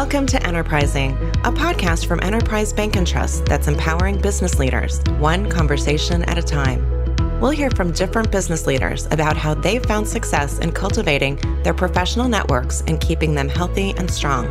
Welcome 0.00 0.26
to 0.26 0.46
Enterprising, 0.46 1.14
a 1.42 1.50
podcast 1.50 2.06
from 2.06 2.22
Enterprise 2.22 2.72
Bank 2.72 2.94
and 2.94 3.04
Trust 3.04 3.46
that's 3.46 3.66
empowering 3.66 4.20
business 4.20 4.56
leaders, 4.56 5.00
one 5.18 5.50
conversation 5.50 6.22
at 6.26 6.38
a 6.38 6.42
time. 6.42 6.88
We'll 7.40 7.50
hear 7.50 7.68
from 7.72 7.90
different 7.90 8.30
business 8.30 8.64
leaders 8.64 9.06
about 9.06 9.36
how 9.36 9.54
they've 9.54 9.84
found 9.84 10.06
success 10.06 10.60
in 10.60 10.70
cultivating 10.70 11.40
their 11.64 11.74
professional 11.74 12.28
networks 12.28 12.84
and 12.86 13.00
keeping 13.00 13.34
them 13.34 13.48
healthy 13.48 13.90
and 13.96 14.08
strong. 14.08 14.46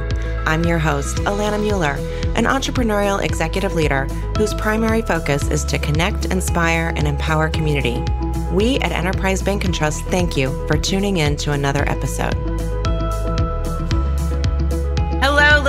I'm 0.45 0.65
your 0.65 0.79
host, 0.79 1.15
Alana 1.19 1.61
Mueller, 1.61 1.95
an 2.35 2.43
entrepreneurial 2.43 3.23
executive 3.23 3.73
leader 3.73 4.03
whose 4.37 4.53
primary 4.53 5.01
focus 5.01 5.47
is 5.47 5.63
to 5.63 5.79
connect, 5.79 6.25
inspire, 6.25 6.91
and 6.97 7.07
empower 7.07 7.49
community. 7.49 8.03
We 8.51 8.79
at 8.79 8.91
Enterprise 8.91 9.41
Bank 9.41 9.63
and 9.63 9.73
Trust 9.73 10.03
thank 10.07 10.35
you 10.35 10.67
for 10.67 10.77
tuning 10.77 11.17
in 11.17 11.37
to 11.37 11.53
another 11.53 11.87
episode. 11.87 12.46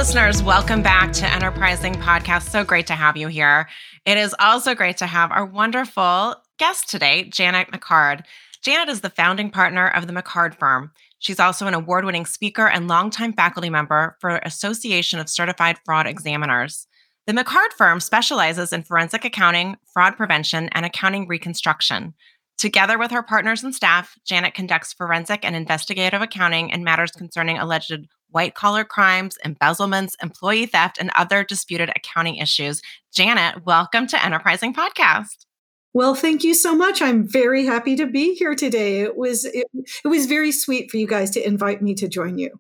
Listeners. 0.09 0.43
Welcome 0.43 0.83
back 0.83 1.13
to 1.13 1.31
Enterprising 1.31 1.93
Podcast. 1.93 2.49
So 2.49 2.65
great 2.65 2.87
to 2.87 2.95
have 2.95 3.19
you 3.19 3.29
here. 3.29 3.69
It 4.07 4.17
is 4.17 4.35
also 4.39 4.75
great 4.75 4.97
to 4.97 5.07
have 5.07 5.31
our 5.31 5.45
wonderful 5.45 6.35
guest 6.59 6.89
today, 6.89 7.25
Janet 7.25 7.71
McHard. 7.73 8.23
Janet 8.63 8.89
is 8.89 9.03
the 9.03 9.11
founding 9.11 9.51
partner 9.51 9.87
of 9.87 10.07
the 10.07 10.15
McHard 10.15 10.55
Firm. 10.55 10.93
She's 11.19 11.39
also 11.39 11.67
an 11.67 11.75
award 11.75 12.07
winning 12.07 12.25
speaker 12.25 12.67
and 12.67 12.89
longtime 12.89 13.35
faculty 13.35 13.69
member 13.69 14.17
for 14.19 14.41
Association 14.47 15.19
of 15.19 15.29
Certified 15.29 15.77
Fraud 15.85 16.07
Examiners. 16.07 16.87
The 17.27 17.35
McHard 17.35 17.75
Firm 17.77 18.01
specializes 18.01 18.73
in 18.73 18.85
forensic 18.85 19.27
accounting, 19.27 19.77
fraud 19.93 20.17
prevention, 20.17 20.71
and 20.73 20.87
accounting 20.87 21.29
reconstruction. 21.29 22.15
Together 22.59 22.99
with 22.99 23.13
her 23.13 23.23
partners 23.23 23.63
and 23.63 23.73
staff, 23.73 24.19
Janet 24.27 24.53
conducts 24.53 24.93
forensic 24.93 25.45
and 25.45 25.55
investigative 25.55 26.21
accounting 26.21 26.71
in 26.71 26.83
matters 26.83 27.13
concerning 27.13 27.57
alleged 27.57 28.09
white 28.31 28.57
collar 28.57 28.85
crimes, 28.85 29.39
embezzlements, 29.45 30.17
employee 30.21 30.67
theft, 30.67 30.99
and 30.99 31.13
other 31.15 31.45
disputed 31.45 31.89
accounting 31.95 32.35
issues. 32.35 32.83
Janet, 33.15 33.65
welcome 33.65 34.09
to 34.09 34.25
Enterprising 34.25 34.75
Podcast. 34.75 35.47
Well, 35.95 36.17
thank 36.17 36.43
you 36.43 36.53
so 36.53 36.75
much. 36.75 37.01
I'm 37.01 37.29
very 37.29 37.65
happy 37.65 37.95
to 37.95 38.07
be 38.07 38.35
here 38.35 38.57
today. 38.57 39.03
It 39.03 39.17
was 39.17 39.45
it, 39.45 39.69
it 39.73 40.09
was 40.09 40.27
very 40.27 40.51
sweet 40.51 40.91
for 40.91 40.97
you 40.97 41.07
guys 41.07 41.31
to 41.31 41.47
invite 41.47 41.81
me 41.81 41.95
to 41.95 42.09
join 42.09 42.39
you. 42.39 42.59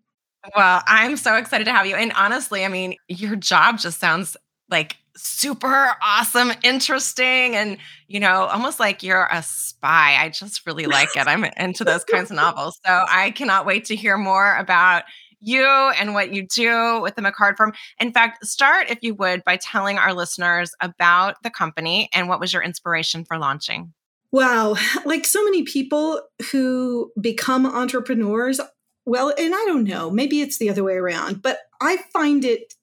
Well, 0.55 0.80
I'm 0.86 1.17
so 1.17 1.34
excited 1.34 1.64
to 1.64 1.73
have 1.73 1.86
you. 1.86 1.97
And 1.97 2.12
honestly, 2.12 2.64
I 2.64 2.69
mean, 2.69 2.95
your 3.08 3.34
job 3.34 3.78
just 3.78 3.98
sounds 3.98 4.36
like 4.70 4.97
super 5.19 5.94
awesome, 6.02 6.52
interesting, 6.62 7.56
and 7.56 7.78
you 8.06 8.20
know, 8.20 8.44
almost 8.44 8.80
like 8.80 9.02
you're 9.02 9.28
a 9.30 9.42
spy. 9.42 10.16
I 10.19 10.30
just 10.30 10.66
really 10.66 10.86
like 10.86 11.16
it. 11.16 11.27
I'm 11.27 11.44
into 11.44 11.84
those 11.84 12.05
kinds 12.05 12.30
of 12.30 12.36
novels. 12.36 12.78
So 12.86 13.05
I 13.08 13.30
cannot 13.33 13.66
wait 13.66 13.86
to 13.86 13.96
hear 13.96 14.16
more 14.16 14.56
about 14.56 15.05
you 15.41 15.64
and 15.64 16.14
what 16.14 16.33
you 16.33 16.46
do 16.46 17.00
with 17.00 17.14
the 17.14 17.22
McHard 17.22 17.56
firm. 17.56 17.72
In 18.00 18.12
fact, 18.12 18.44
start, 18.46 18.91
if 18.91 18.98
you 19.02 19.14
would, 19.14 19.44
by 19.44 19.56
telling 19.56 19.98
our 19.98 20.14
listeners 20.14 20.72
about 20.80 21.36
the 21.42 21.50
company 21.50 22.08
and 22.12 22.28
what 22.28 22.41
was 22.41 22.52
your 22.52 22.62
inspiration 22.62 23.24
for 23.24 23.39
launching. 23.39 23.92
Wow. 24.33 24.77
Like 25.05 25.24
so 25.24 25.42
many 25.44 25.62
people 25.62 26.20
who 26.52 27.12
become 27.20 27.66
entrepreneurs, 27.66 28.61
well, 29.06 29.33
and 29.39 29.55
I 29.55 29.64
don't 29.66 29.84
know, 29.84 30.11
maybe 30.11 30.41
it's 30.41 30.58
the 30.58 30.70
other 30.70 30.84
way 30.84 30.94
around, 30.94 31.42
but 31.42 31.61
I 31.80 31.98
find 32.12 32.44
it 32.44 32.74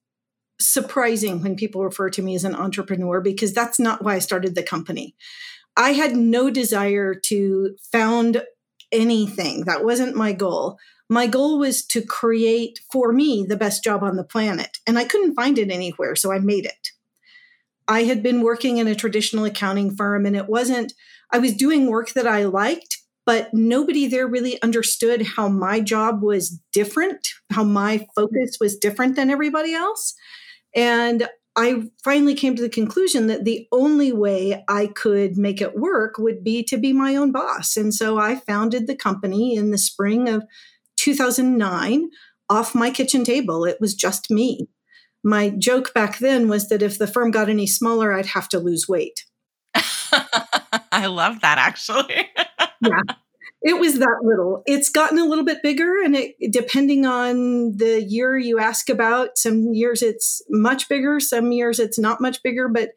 surprising 0.60 1.42
when 1.42 1.56
people 1.56 1.84
refer 1.84 2.10
to 2.10 2.22
me 2.22 2.36
as 2.36 2.44
an 2.44 2.56
entrepreneur 2.56 3.22
because 3.22 3.54
that's 3.54 3.80
not 3.80 4.04
why 4.04 4.16
I 4.16 4.20
started 4.20 4.56
the 4.56 4.64
company. 4.64 5.16
I 5.78 5.92
had 5.92 6.16
no 6.16 6.50
desire 6.50 7.14
to 7.14 7.76
found 7.92 8.44
anything. 8.92 9.66
That 9.66 9.84
wasn't 9.84 10.16
my 10.16 10.32
goal. 10.32 10.78
My 11.10 11.28
goal 11.28 11.60
was 11.60 11.86
to 11.88 12.02
create 12.02 12.80
for 12.92 13.12
me 13.12 13.46
the 13.48 13.58
best 13.58 13.84
job 13.84 14.04
on 14.04 14.16
the 14.16 14.24
planet, 14.24 14.80
and 14.88 14.98
I 14.98 15.04
couldn't 15.04 15.36
find 15.36 15.60
it 15.60 15.70
anywhere, 15.70 16.16
so 16.16 16.32
I 16.32 16.40
made 16.40 16.66
it. 16.66 16.90
I 17.88 18.04
had 18.04 18.24
been 18.24 18.42
working 18.42 18.78
in 18.78 18.88
a 18.88 18.96
traditional 18.96 19.46
accounting 19.46 19.96
firm, 19.96 20.26
and 20.26 20.36
it 20.36 20.50
wasn't, 20.50 20.94
I 21.32 21.38
was 21.38 21.54
doing 21.54 21.88
work 21.88 22.14
that 22.14 22.26
I 22.26 22.46
liked, 22.46 22.98
but 23.26 23.54
nobody 23.54 24.08
there 24.08 24.28
really 24.28 24.60
understood 24.64 25.24
how 25.36 25.48
my 25.48 25.80
job 25.80 26.24
was 26.24 26.60
different, 26.74 27.28
how 27.52 27.64
my 27.64 28.08
focus 28.16 28.58
was 28.60 28.78
different 28.78 29.16
than 29.16 29.30
everybody 29.30 29.74
else. 29.74 30.16
And 30.76 31.28
I 31.56 31.84
finally 32.04 32.36
came 32.36 32.56
to 32.56 32.62
the 32.62 32.70
conclusion 32.70 33.28
that 33.28 33.46
the 33.46 33.68
only 33.72 34.12
way 34.12 34.64
I 34.68 34.88
could 34.88 35.38
make 35.38 35.62
it 35.62 35.78
work 35.78 36.18
would 36.18 36.44
be 36.44 36.64
to 36.64 36.78
be 36.78 36.92
my 36.92 37.16
own 37.16 37.32
boss. 37.32 37.78
And 37.78 37.94
so 37.94 38.18
I 38.18 38.36
founded 38.36 38.88
the 38.88 38.96
company 38.96 39.56
in 39.56 39.72
the 39.72 39.78
spring 39.78 40.28
of 40.28 40.44
2009 40.98 42.10
off 42.50 42.76
my 42.76 42.92
kitchen 42.92 43.24
table. 43.24 43.64
It 43.64 43.80
was 43.80 43.96
just 43.96 44.30
me. 44.30 44.68
My 45.24 45.50
joke 45.50 45.94
back 45.94 46.20
then 46.20 46.50
was 46.50 46.68
that 46.68 46.82
if 46.82 46.98
the 46.98 47.08
firm 47.08 47.32
got 47.32 47.50
any 47.50 47.68
smaller, 47.68 48.14
I'd 48.14 48.28
have 48.28 48.50
to 48.50 48.60
lose 48.60 48.88
weight. 48.88 49.24
I 49.74 51.08
love 51.08 51.40
that 51.42 51.58
actually. 51.58 52.30
yeah 52.82 53.16
it 53.66 53.80
was 53.80 53.98
that 53.98 54.20
little. 54.22 54.62
It's 54.68 54.90
gotten 54.90 55.18
a 55.18 55.26
little 55.26 55.44
bit 55.44 55.64
bigger, 55.64 56.00
and 56.04 56.16
it, 56.16 56.36
depending 56.52 57.08
on 57.08 57.76
the 57.78 58.00
year 58.00 58.38
you 58.38 58.60
ask 58.60 58.90
about, 58.90 59.40
some 59.40 59.74
years 59.74 60.04
it's 60.04 60.44
much 60.52 60.88
bigger, 60.88 61.20
some 61.20 61.52
years 61.52 61.80
it's 61.80 61.98
not 61.98 62.22
much 62.22 62.44
bigger. 62.44 62.70
But 62.70 62.92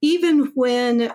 even 0.00 0.52
when 0.54 1.12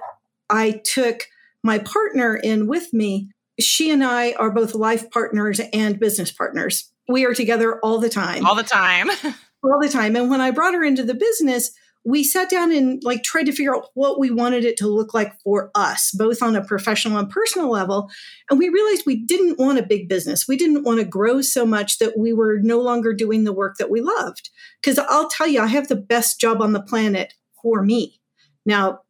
I 0.49 0.81
took 0.83 1.27
my 1.63 1.79
partner 1.79 2.35
in 2.35 2.67
with 2.67 2.91
me, 2.91 3.29
she 3.57 3.89
and 3.89 4.03
I 4.03 4.33
are 4.33 4.51
both 4.51 4.75
life 4.75 5.09
partners 5.11 5.61
and 5.71 5.97
business 5.97 6.29
partners. 6.29 6.91
We 7.07 7.25
are 7.25 7.33
together 7.33 7.79
all 7.79 7.99
the 7.99 8.09
time. 8.09 8.45
All 8.45 8.55
the 8.55 8.63
time. 8.63 9.09
all 9.63 9.79
the 9.81 9.89
time. 9.89 10.17
And 10.17 10.29
when 10.29 10.41
I 10.41 10.51
brought 10.51 10.73
her 10.73 10.83
into 10.83 11.03
the 11.03 11.15
business, 11.15 11.71
we 12.05 12.23
sat 12.23 12.49
down 12.49 12.71
and 12.71 13.03
like 13.03 13.23
tried 13.23 13.45
to 13.45 13.51
figure 13.51 13.75
out 13.75 13.89
what 13.93 14.19
we 14.19 14.31
wanted 14.31 14.63
it 14.63 14.77
to 14.77 14.87
look 14.87 15.13
like 15.13 15.39
for 15.41 15.69
us, 15.75 16.11
both 16.11 16.41
on 16.41 16.55
a 16.55 16.63
professional 16.63 17.17
and 17.17 17.29
personal 17.29 17.69
level. 17.69 18.09
And 18.49 18.57
we 18.57 18.69
realized 18.69 19.03
we 19.05 19.25
didn't 19.25 19.59
want 19.59 19.79
a 19.79 19.83
big 19.83 20.07
business. 20.07 20.47
We 20.47 20.57
didn't 20.57 20.83
want 20.83 20.99
to 20.99 21.05
grow 21.05 21.41
so 21.41 21.65
much 21.65 21.99
that 21.99 22.17
we 22.17 22.33
were 22.33 22.59
no 22.61 22.79
longer 22.81 23.13
doing 23.13 23.43
the 23.43 23.53
work 23.53 23.77
that 23.77 23.89
we 23.89 24.01
loved. 24.01 24.49
Because 24.81 24.97
I'll 24.97 25.29
tell 25.29 25.47
you, 25.47 25.61
I 25.61 25.67
have 25.67 25.87
the 25.87 25.95
best 25.95 26.39
job 26.39 26.61
on 26.61 26.73
the 26.73 26.81
planet 26.81 27.33
for 27.61 27.83
me. 27.83 28.21
Now, 28.65 29.01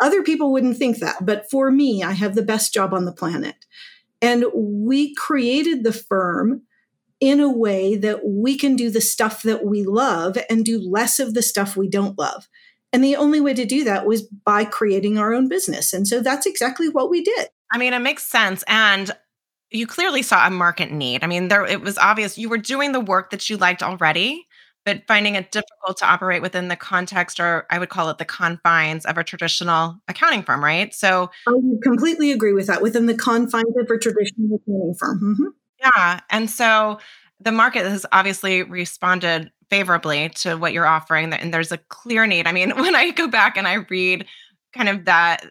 other 0.00 0.22
people 0.22 0.52
wouldn't 0.52 0.76
think 0.76 0.98
that, 0.98 1.26
but 1.26 1.50
for 1.50 1.72
me, 1.72 2.04
I 2.04 2.12
have 2.12 2.36
the 2.36 2.42
best 2.42 2.72
job 2.72 2.94
on 2.94 3.04
the 3.04 3.12
planet. 3.12 3.56
And 4.22 4.44
we 4.54 5.14
created 5.14 5.82
the 5.82 5.92
firm 5.92 6.62
in 7.20 7.40
a 7.40 7.50
way 7.50 7.96
that 7.96 8.24
we 8.24 8.56
can 8.56 8.76
do 8.76 8.90
the 8.90 9.00
stuff 9.00 9.42
that 9.42 9.64
we 9.64 9.84
love 9.84 10.38
and 10.48 10.64
do 10.64 10.80
less 10.80 11.18
of 11.18 11.34
the 11.34 11.42
stuff 11.42 11.76
we 11.76 11.88
don't 11.88 12.18
love. 12.18 12.48
And 12.92 13.04
the 13.04 13.16
only 13.16 13.40
way 13.40 13.54
to 13.54 13.64
do 13.64 13.84
that 13.84 14.06
was 14.06 14.22
by 14.22 14.64
creating 14.64 15.18
our 15.18 15.34
own 15.34 15.48
business. 15.48 15.92
And 15.92 16.06
so 16.06 16.20
that's 16.20 16.46
exactly 16.46 16.88
what 16.88 17.10
we 17.10 17.22
did. 17.22 17.48
I 17.70 17.78
mean, 17.78 17.92
it 17.92 17.98
makes 17.98 18.24
sense. 18.24 18.64
And 18.66 19.10
you 19.70 19.86
clearly 19.86 20.22
saw 20.22 20.46
a 20.46 20.50
market 20.50 20.90
need. 20.90 21.22
I 21.22 21.26
mean, 21.26 21.48
there 21.48 21.66
it 21.66 21.82
was 21.82 21.98
obvious 21.98 22.38
you 22.38 22.48
were 22.48 22.58
doing 22.58 22.92
the 22.92 23.00
work 23.00 23.30
that 23.30 23.50
you 23.50 23.58
liked 23.58 23.82
already, 23.82 24.46
but 24.86 25.02
finding 25.06 25.34
it 25.34 25.50
difficult 25.50 25.98
to 25.98 26.06
operate 26.06 26.40
within 26.40 26.68
the 26.68 26.76
context 26.76 27.38
or 27.38 27.66
I 27.68 27.78
would 27.78 27.90
call 27.90 28.08
it 28.08 28.16
the 28.16 28.24
confines 28.24 29.04
of 29.04 29.18
a 29.18 29.24
traditional 29.24 30.00
accounting 30.08 30.42
firm, 30.42 30.64
right? 30.64 30.94
So 30.94 31.30
I 31.46 31.52
completely 31.82 32.32
agree 32.32 32.54
with 32.54 32.68
that 32.68 32.80
within 32.80 33.04
the 33.04 33.14
confines 33.14 33.76
of 33.78 33.90
a 33.90 33.98
traditional 33.98 34.56
accounting 34.56 34.94
firm. 34.98 35.20
Mm-hmm. 35.20 35.48
Yeah. 35.80 36.20
And 36.30 36.50
so 36.50 36.98
the 37.40 37.52
market 37.52 37.84
has 37.86 38.04
obviously 38.12 38.62
responded 38.62 39.50
favorably 39.70 40.30
to 40.30 40.56
what 40.56 40.72
you're 40.72 40.86
offering 40.86 41.32
and 41.32 41.52
there's 41.52 41.72
a 41.72 41.78
clear 41.78 42.26
need. 42.26 42.46
I 42.46 42.52
mean, 42.52 42.70
when 42.76 42.94
I 42.94 43.10
go 43.10 43.28
back 43.28 43.56
and 43.56 43.68
I 43.68 43.74
read 43.74 44.26
kind 44.74 44.88
of 44.88 45.04
that 45.04 45.46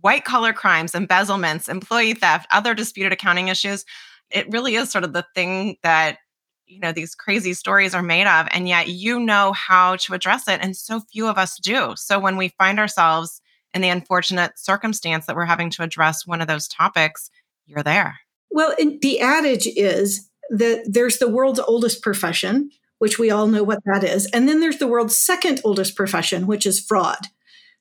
white 0.00 0.24
collar 0.24 0.52
crimes, 0.52 0.94
embezzlements, 0.94 1.68
employee 1.68 2.14
theft, 2.14 2.46
other 2.52 2.74
disputed 2.74 3.12
accounting 3.12 3.48
issues, 3.48 3.84
it 4.30 4.50
really 4.50 4.76
is 4.76 4.90
sort 4.90 5.04
of 5.04 5.12
the 5.12 5.24
thing 5.34 5.76
that 5.82 6.18
you 6.66 6.80
know 6.80 6.90
these 6.90 7.14
crazy 7.14 7.54
stories 7.54 7.94
are 7.94 8.02
made 8.02 8.26
of 8.26 8.48
and 8.50 8.68
yet 8.68 8.88
you 8.88 9.20
know 9.20 9.52
how 9.52 9.94
to 9.96 10.14
address 10.14 10.48
it 10.48 10.58
and 10.60 10.76
so 10.76 11.00
few 11.12 11.28
of 11.28 11.38
us 11.38 11.58
do. 11.58 11.92
So 11.96 12.18
when 12.18 12.36
we 12.36 12.48
find 12.58 12.78
ourselves 12.80 13.40
in 13.74 13.82
the 13.82 13.88
unfortunate 13.88 14.58
circumstance 14.58 15.26
that 15.26 15.36
we're 15.36 15.44
having 15.44 15.70
to 15.70 15.82
address 15.82 16.26
one 16.26 16.40
of 16.40 16.48
those 16.48 16.66
topics, 16.68 17.30
you're 17.66 17.82
there. 17.84 18.16
Well, 18.50 18.74
the 18.78 19.20
adage 19.20 19.66
is 19.66 20.28
that 20.50 20.84
there's 20.86 21.18
the 21.18 21.28
world's 21.28 21.60
oldest 21.60 22.02
profession, 22.02 22.70
which 22.98 23.18
we 23.18 23.30
all 23.30 23.46
know 23.46 23.62
what 23.62 23.80
that 23.84 24.04
is. 24.04 24.26
And 24.26 24.48
then 24.48 24.60
there's 24.60 24.78
the 24.78 24.86
world's 24.86 25.16
second 25.16 25.60
oldest 25.64 25.96
profession, 25.96 26.46
which 26.46 26.66
is 26.66 26.80
fraud. 26.80 27.26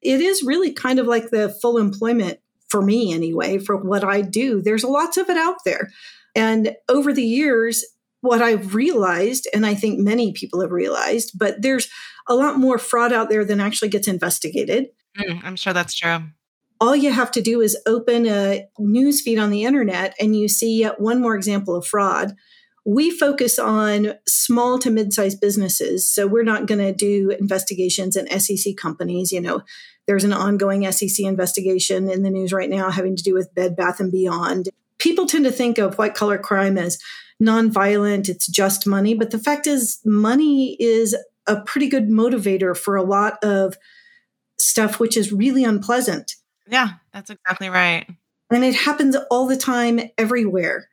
It 0.01 0.21
is 0.21 0.43
really 0.43 0.73
kind 0.73 0.99
of 0.99 1.07
like 1.07 1.29
the 1.29 1.49
full 1.61 1.77
employment 1.77 2.39
for 2.67 2.81
me, 2.81 3.13
anyway, 3.13 3.57
for 3.57 3.77
what 3.77 4.03
I 4.03 4.21
do. 4.21 4.61
There's 4.61 4.83
lots 4.83 5.17
of 5.17 5.29
it 5.29 5.37
out 5.37 5.57
there. 5.65 5.89
And 6.35 6.75
over 6.89 7.13
the 7.13 7.23
years, 7.23 7.85
what 8.21 8.41
I've 8.41 8.75
realized, 8.75 9.47
and 9.53 9.65
I 9.65 9.75
think 9.75 9.99
many 9.99 10.33
people 10.33 10.61
have 10.61 10.71
realized, 10.71 11.31
but 11.37 11.61
there's 11.61 11.89
a 12.27 12.35
lot 12.35 12.57
more 12.57 12.77
fraud 12.77 13.13
out 13.13 13.29
there 13.29 13.45
than 13.45 13.59
actually 13.59 13.89
gets 13.89 14.07
investigated. 14.07 14.87
Mm, 15.17 15.41
I'm 15.43 15.55
sure 15.55 15.73
that's 15.73 15.93
true 15.93 16.23
all 16.81 16.95
you 16.95 17.11
have 17.11 17.31
to 17.31 17.41
do 17.41 17.61
is 17.61 17.77
open 17.85 18.27
a 18.27 18.67
news 18.77 19.21
feed 19.21 19.39
on 19.39 19.49
the 19.49 19.63
internet 19.63 20.13
and 20.19 20.35
you 20.35 20.47
see 20.47 20.79
yet 20.79 20.99
one 20.99 21.21
more 21.21 21.35
example 21.35 21.75
of 21.75 21.85
fraud 21.85 22.35
we 22.85 23.09
focus 23.09 23.57
on 23.57 24.13
small 24.27 24.77
to 24.77 24.91
mid-sized 24.91 25.41
businesses. 25.41 26.07
So 26.07 26.27
we're 26.27 26.43
not 26.43 26.67
going 26.67 26.79
to 26.79 26.93
do 26.93 27.31
investigations 27.31 28.15
in 28.15 28.39
SEC 28.39 28.77
companies. 28.77 29.31
You 29.31 29.41
know, 29.41 29.63
there's 30.05 30.23
an 30.23 30.33
ongoing 30.33 30.89
SEC 30.91 31.25
investigation 31.25 32.09
in 32.09 32.21
the 32.21 32.29
news 32.29 32.53
right 32.53 32.69
now 32.69 32.91
having 32.91 33.15
to 33.15 33.23
do 33.23 33.33
with 33.33 33.53
Bed 33.55 33.75
Bath 33.75 33.99
and 33.99 34.11
Beyond. 34.11 34.69
People 34.99 35.25
tend 35.25 35.45
to 35.45 35.51
think 35.51 35.79
of 35.79 35.97
white 35.97 36.13
collar 36.13 36.37
crime 36.37 36.77
as 36.77 36.99
nonviolent, 37.41 38.29
it's 38.29 38.47
just 38.47 38.87
money. 38.87 39.15
But 39.15 39.31
the 39.31 39.39
fact 39.39 39.67
is, 39.67 39.99
money 40.05 40.77
is 40.79 41.17
a 41.47 41.59
pretty 41.61 41.89
good 41.89 42.07
motivator 42.07 42.77
for 42.77 42.95
a 42.95 43.03
lot 43.03 43.43
of 43.43 43.77
stuff, 44.59 44.99
which 44.99 45.17
is 45.17 45.33
really 45.33 45.63
unpleasant. 45.63 46.35
Yeah, 46.67 46.89
that's 47.13 47.29
exactly 47.29 47.69
right. 47.69 48.07
And 48.51 48.63
it 48.63 48.75
happens 48.75 49.15
all 49.29 49.47
the 49.47 49.57
time, 49.57 49.99
everywhere. 50.17 50.87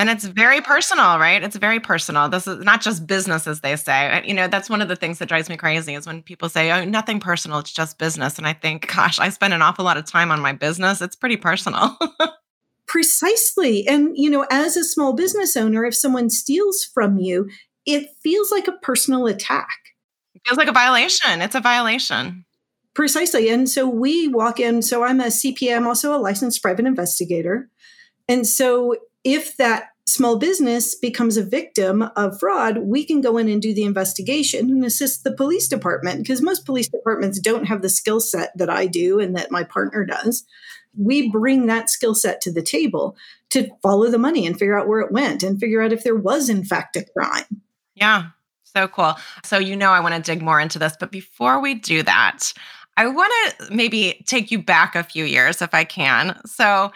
And 0.00 0.08
it's 0.08 0.24
very 0.24 0.60
personal, 0.60 1.18
right? 1.18 1.42
It's 1.42 1.56
very 1.56 1.80
personal. 1.80 2.28
This 2.28 2.46
is 2.46 2.64
not 2.64 2.80
just 2.80 3.04
business, 3.08 3.48
as 3.48 3.62
they 3.62 3.74
say. 3.74 4.22
You 4.24 4.32
know, 4.32 4.46
that's 4.46 4.70
one 4.70 4.80
of 4.80 4.86
the 4.86 4.94
things 4.94 5.18
that 5.18 5.28
drives 5.28 5.48
me 5.48 5.56
crazy 5.56 5.94
is 5.94 6.06
when 6.06 6.22
people 6.22 6.48
say, 6.48 6.70
oh, 6.70 6.84
nothing 6.84 7.18
personal, 7.18 7.58
it's 7.58 7.72
just 7.72 7.98
business. 7.98 8.38
And 8.38 8.46
I 8.46 8.52
think, 8.52 8.86
gosh, 8.94 9.18
I 9.18 9.28
spend 9.30 9.54
an 9.54 9.62
awful 9.62 9.84
lot 9.84 9.96
of 9.96 10.04
time 10.04 10.30
on 10.30 10.40
my 10.40 10.52
business. 10.52 11.02
It's 11.02 11.16
pretty 11.16 11.36
personal. 11.36 11.98
Precisely. 12.86 13.88
And, 13.88 14.16
you 14.16 14.30
know, 14.30 14.46
as 14.52 14.76
a 14.76 14.84
small 14.84 15.14
business 15.14 15.56
owner, 15.56 15.84
if 15.84 15.96
someone 15.96 16.30
steals 16.30 16.84
from 16.84 17.18
you, 17.18 17.50
it 17.84 18.08
feels 18.22 18.52
like 18.52 18.68
a 18.68 18.72
personal 18.72 19.26
attack. 19.26 19.68
It 20.34 20.42
feels 20.46 20.58
like 20.58 20.68
a 20.68 20.72
violation. 20.72 21.42
It's 21.42 21.56
a 21.56 21.60
violation. 21.60 22.44
Precisely. 22.98 23.48
And 23.48 23.70
so 23.70 23.88
we 23.88 24.26
walk 24.26 24.58
in. 24.58 24.82
So 24.82 25.04
I'm 25.04 25.20
a 25.20 25.26
CPA, 25.26 25.76
I'm 25.76 25.86
also 25.86 26.16
a 26.16 26.18
licensed 26.18 26.60
private 26.60 26.84
investigator. 26.84 27.70
And 28.28 28.44
so 28.44 28.96
if 29.22 29.56
that 29.58 29.90
small 30.08 30.36
business 30.36 30.96
becomes 30.96 31.36
a 31.36 31.44
victim 31.44 32.02
of 32.16 32.40
fraud, 32.40 32.78
we 32.78 33.04
can 33.04 33.20
go 33.20 33.38
in 33.38 33.48
and 33.48 33.62
do 33.62 33.72
the 33.72 33.84
investigation 33.84 34.68
and 34.68 34.84
assist 34.84 35.22
the 35.22 35.32
police 35.32 35.68
department 35.68 36.24
because 36.24 36.42
most 36.42 36.66
police 36.66 36.88
departments 36.88 37.38
don't 37.38 37.66
have 37.66 37.82
the 37.82 37.88
skill 37.88 38.18
set 38.18 38.50
that 38.58 38.68
I 38.68 38.86
do 38.86 39.20
and 39.20 39.36
that 39.36 39.52
my 39.52 39.62
partner 39.62 40.04
does. 40.04 40.44
We 40.96 41.30
bring 41.30 41.66
that 41.66 41.90
skill 41.90 42.16
set 42.16 42.40
to 42.40 42.52
the 42.52 42.62
table 42.62 43.16
to 43.50 43.70
follow 43.80 44.10
the 44.10 44.18
money 44.18 44.44
and 44.44 44.58
figure 44.58 44.76
out 44.76 44.88
where 44.88 45.02
it 45.02 45.12
went 45.12 45.44
and 45.44 45.60
figure 45.60 45.82
out 45.82 45.92
if 45.92 46.02
there 46.02 46.16
was, 46.16 46.48
in 46.48 46.64
fact, 46.64 46.96
a 46.96 47.04
crime. 47.04 47.62
Yeah, 47.94 48.30
so 48.64 48.86
cool. 48.86 49.14
So, 49.44 49.58
you 49.58 49.76
know, 49.76 49.90
I 49.90 50.00
want 50.00 50.14
to 50.14 50.20
dig 50.20 50.42
more 50.42 50.60
into 50.60 50.78
this. 50.78 50.96
But 50.98 51.10
before 51.10 51.60
we 51.60 51.74
do 51.74 52.02
that, 52.02 52.52
I 52.98 53.06
want 53.06 53.32
to 53.60 53.72
maybe 53.72 54.24
take 54.26 54.50
you 54.50 54.60
back 54.60 54.96
a 54.96 55.04
few 55.04 55.24
years 55.24 55.62
if 55.62 55.72
I 55.72 55.84
can. 55.84 56.36
So, 56.44 56.90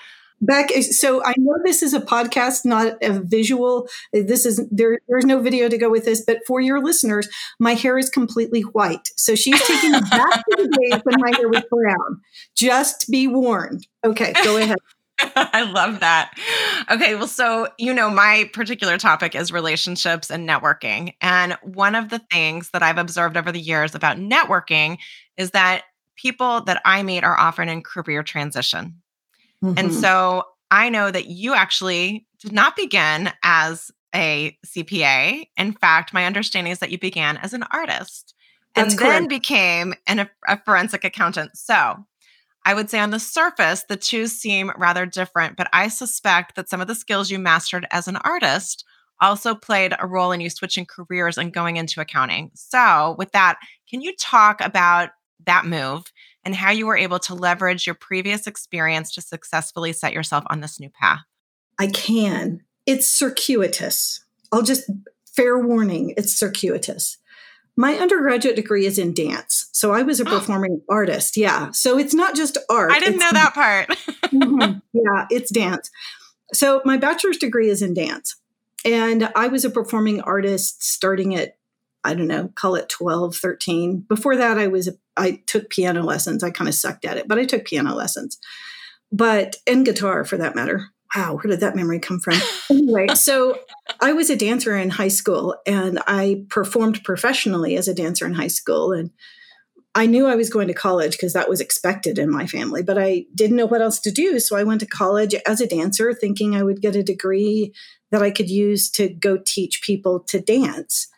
back 0.44 0.72
eh, 0.74 0.80
so 0.80 1.24
i 1.24 1.32
know 1.38 1.54
this 1.64 1.82
is 1.82 1.94
a 1.94 2.00
podcast 2.00 2.64
not 2.64 2.94
a 3.00 3.20
visual 3.20 3.86
eh, 4.12 4.22
this 4.26 4.44
is 4.44 4.60
there 4.72 4.98
there's 5.08 5.24
no 5.24 5.40
video 5.40 5.68
to 5.68 5.78
go 5.78 5.88
with 5.88 6.04
this 6.04 6.24
but 6.26 6.38
for 6.48 6.60
your 6.60 6.82
listeners 6.82 7.28
my 7.60 7.74
hair 7.74 7.96
is 7.96 8.10
completely 8.10 8.62
white 8.62 9.08
so 9.16 9.36
she's 9.36 9.62
taking 9.62 9.94
it 9.94 10.02
back 10.10 10.42
to 10.50 10.56
the 10.56 10.78
days 10.80 11.00
when 11.04 11.20
my 11.20 11.30
hair 11.36 11.48
was 11.48 11.62
brown 11.70 12.20
just 12.56 13.08
be 13.08 13.28
warned 13.28 13.86
okay 14.04 14.32
go 14.42 14.56
ahead 14.56 14.78
I 15.36 15.62
love 15.70 16.00
that. 16.00 16.32
Okay, 16.90 17.14
well, 17.14 17.28
so 17.28 17.68
you 17.78 17.94
know, 17.94 18.10
my 18.10 18.50
particular 18.52 18.98
topic 18.98 19.36
is 19.36 19.52
relationships 19.52 20.30
and 20.30 20.48
networking. 20.48 21.14
And 21.20 21.56
one 21.62 21.94
of 21.94 22.08
the 22.08 22.18
things 22.18 22.70
that 22.70 22.82
I've 22.82 22.98
observed 22.98 23.36
over 23.36 23.52
the 23.52 23.60
years 23.60 23.94
about 23.94 24.16
networking 24.16 24.98
is 25.36 25.52
that 25.52 25.82
people 26.22 26.60
that 26.62 26.80
I 26.84 27.02
meet 27.02 27.24
are 27.24 27.38
often 27.38 27.68
in 27.68 27.82
career 27.82 28.22
transition. 28.22 29.02
Mm-hmm. 29.62 29.76
And 29.76 29.92
so 29.92 30.44
I 30.70 30.88
know 30.88 31.10
that 31.10 31.26
you 31.26 31.52
actually 31.52 32.26
did 32.40 32.52
not 32.52 32.76
begin 32.76 33.30
as 33.42 33.90
a 34.14 34.56
CPA. 34.64 35.48
In 35.56 35.72
fact, 35.72 36.14
my 36.14 36.24
understanding 36.24 36.72
is 36.72 36.78
that 36.78 36.90
you 36.90 36.98
began 36.98 37.38
as 37.38 37.52
an 37.52 37.64
artist 37.72 38.34
That's 38.74 38.92
and 38.92 38.98
correct. 38.98 39.12
then 39.12 39.28
became 39.28 39.94
an, 40.06 40.28
a 40.46 40.60
forensic 40.64 41.04
accountant. 41.04 41.56
So 41.56 41.96
I 42.64 42.74
would 42.74 42.88
say 42.88 43.00
on 43.00 43.10
the 43.10 43.18
surface, 43.18 43.84
the 43.88 43.96
two 43.96 44.28
seem 44.28 44.70
rather 44.76 45.06
different, 45.06 45.56
but 45.56 45.68
I 45.72 45.88
suspect 45.88 46.54
that 46.54 46.68
some 46.68 46.80
of 46.80 46.86
the 46.86 46.94
skills 46.94 47.30
you 47.30 47.38
mastered 47.38 47.86
as 47.90 48.06
an 48.06 48.16
artist 48.16 48.84
also 49.20 49.54
played 49.54 49.94
a 49.98 50.06
role 50.06 50.32
in 50.32 50.40
you 50.40 50.50
switching 50.50 50.86
careers 50.86 51.38
and 51.38 51.52
going 51.52 51.76
into 51.76 52.00
accounting. 52.00 52.50
So, 52.54 53.14
with 53.18 53.32
that, 53.32 53.58
can 53.88 54.00
you 54.00 54.14
talk 54.16 54.60
about 54.60 55.10
that 55.46 55.66
move 55.66 56.04
and 56.44 56.54
how 56.54 56.70
you 56.70 56.86
were 56.86 56.96
able 56.96 57.18
to 57.20 57.34
leverage 57.34 57.86
your 57.86 57.94
previous 57.94 58.46
experience 58.46 59.12
to 59.14 59.20
successfully 59.20 59.92
set 59.92 60.12
yourself 60.12 60.44
on 60.48 60.60
this 60.60 60.80
new 60.80 60.90
path? 60.90 61.20
I 61.78 61.86
can. 61.88 62.62
It's 62.86 63.08
circuitous. 63.08 64.24
I'll 64.50 64.62
just 64.62 64.90
fair 65.26 65.58
warning, 65.58 66.14
it's 66.16 66.32
circuitous. 66.32 67.18
My 67.74 67.94
undergraduate 67.94 68.56
degree 68.56 68.84
is 68.84 68.98
in 68.98 69.14
dance. 69.14 69.70
So 69.72 69.92
I 69.92 70.02
was 70.02 70.20
a 70.20 70.26
performing 70.26 70.82
artist. 70.90 71.38
Yeah. 71.38 71.70
So 71.70 71.98
it's 71.98 72.12
not 72.12 72.36
just 72.36 72.58
art. 72.68 72.92
I 72.92 73.00
didn't 73.00 73.18
know 73.18 73.30
that 73.32 73.54
part. 73.54 73.88
mm-hmm, 73.88 74.78
yeah, 74.92 75.26
it's 75.30 75.50
dance. 75.50 75.90
So 76.52 76.82
my 76.84 76.98
bachelor's 76.98 77.38
degree 77.38 77.70
is 77.70 77.80
in 77.80 77.94
dance. 77.94 78.36
And 78.84 79.32
I 79.34 79.46
was 79.46 79.64
a 79.64 79.70
performing 79.70 80.20
artist 80.20 80.84
starting 80.84 81.34
at 81.34 81.56
I 82.04 82.14
don't 82.14 82.26
know, 82.26 82.48
call 82.54 82.74
it 82.74 82.88
12, 82.88 83.36
13. 83.36 84.00
Before 84.08 84.36
that, 84.36 84.58
I 84.58 84.66
was, 84.66 84.88
I 85.16 85.42
took 85.46 85.70
piano 85.70 86.02
lessons. 86.02 86.42
I 86.42 86.50
kind 86.50 86.68
of 86.68 86.74
sucked 86.74 87.04
at 87.04 87.16
it, 87.16 87.28
but 87.28 87.38
I 87.38 87.44
took 87.44 87.64
piano 87.64 87.94
lessons. 87.94 88.38
But, 89.10 89.56
and 89.66 89.84
guitar 89.84 90.24
for 90.24 90.36
that 90.38 90.54
matter. 90.54 90.88
Wow, 91.14 91.34
where 91.34 91.50
did 91.50 91.60
that 91.60 91.76
memory 91.76 92.00
come 92.00 92.18
from? 92.20 92.38
anyway, 92.70 93.08
so 93.14 93.58
I 94.00 94.14
was 94.14 94.30
a 94.30 94.36
dancer 94.36 94.76
in 94.76 94.88
high 94.88 95.08
school 95.08 95.54
and 95.66 96.00
I 96.06 96.44
performed 96.48 97.04
professionally 97.04 97.76
as 97.76 97.86
a 97.86 97.94
dancer 97.94 98.24
in 98.24 98.32
high 98.32 98.46
school. 98.46 98.92
And 98.92 99.10
I 99.94 100.06
knew 100.06 100.26
I 100.26 100.36
was 100.36 100.48
going 100.48 100.68
to 100.68 100.74
college 100.74 101.12
because 101.12 101.34
that 101.34 101.50
was 101.50 101.60
expected 101.60 102.18
in 102.18 102.30
my 102.30 102.46
family, 102.46 102.82
but 102.82 102.96
I 102.96 103.26
didn't 103.34 103.56
know 103.56 103.66
what 103.66 103.82
else 103.82 104.00
to 104.00 104.10
do. 104.10 104.40
So 104.40 104.56
I 104.56 104.64
went 104.64 104.80
to 104.80 104.86
college 104.86 105.34
as 105.46 105.60
a 105.60 105.66
dancer, 105.66 106.14
thinking 106.14 106.56
I 106.56 106.62
would 106.62 106.80
get 106.80 106.96
a 106.96 107.02
degree 107.02 107.74
that 108.10 108.22
I 108.22 108.30
could 108.30 108.48
use 108.48 108.90
to 108.92 109.10
go 109.10 109.36
teach 109.36 109.82
people 109.82 110.20
to 110.28 110.40
dance 110.40 111.08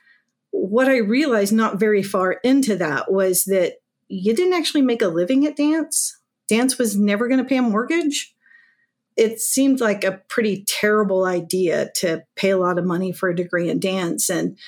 what 0.55 0.89
I 0.89 0.99
realized 0.99 1.53
not 1.53 1.81
very 1.81 2.03
far 2.05 2.33
into 2.45 2.77
that 2.77 3.11
was 3.11 3.45
that 3.45 3.75
you 4.09 4.35
didn't 4.35 4.55
actually 4.55 4.83
make 4.83 5.03
a 5.03 5.09
living 5.09 5.47
at 5.47 5.57
dance. 5.57 6.19
Dance 6.49 6.79
was 6.79 6.97
never 6.97 7.29
going 7.29 7.43
to 7.43 7.49
pay 7.49 7.57
a 7.57 7.63
mortgage. 7.63 8.35
It 9.17 9.41
seemed 9.41 9.81
like 9.81 10.05
a 10.05 10.21
pretty 10.29 10.65
terrible 10.67 11.25
idea 11.25 11.91
to 11.97 12.25
pay 12.37 12.51
a 12.51 12.59
lot 12.59 12.79
of 12.79 12.85
money 12.85 13.13
for 13.13 13.29
a 13.29 13.37
degree 13.37 13.71
in 13.71 13.79
dance. 13.81 14.29
And 14.29 14.59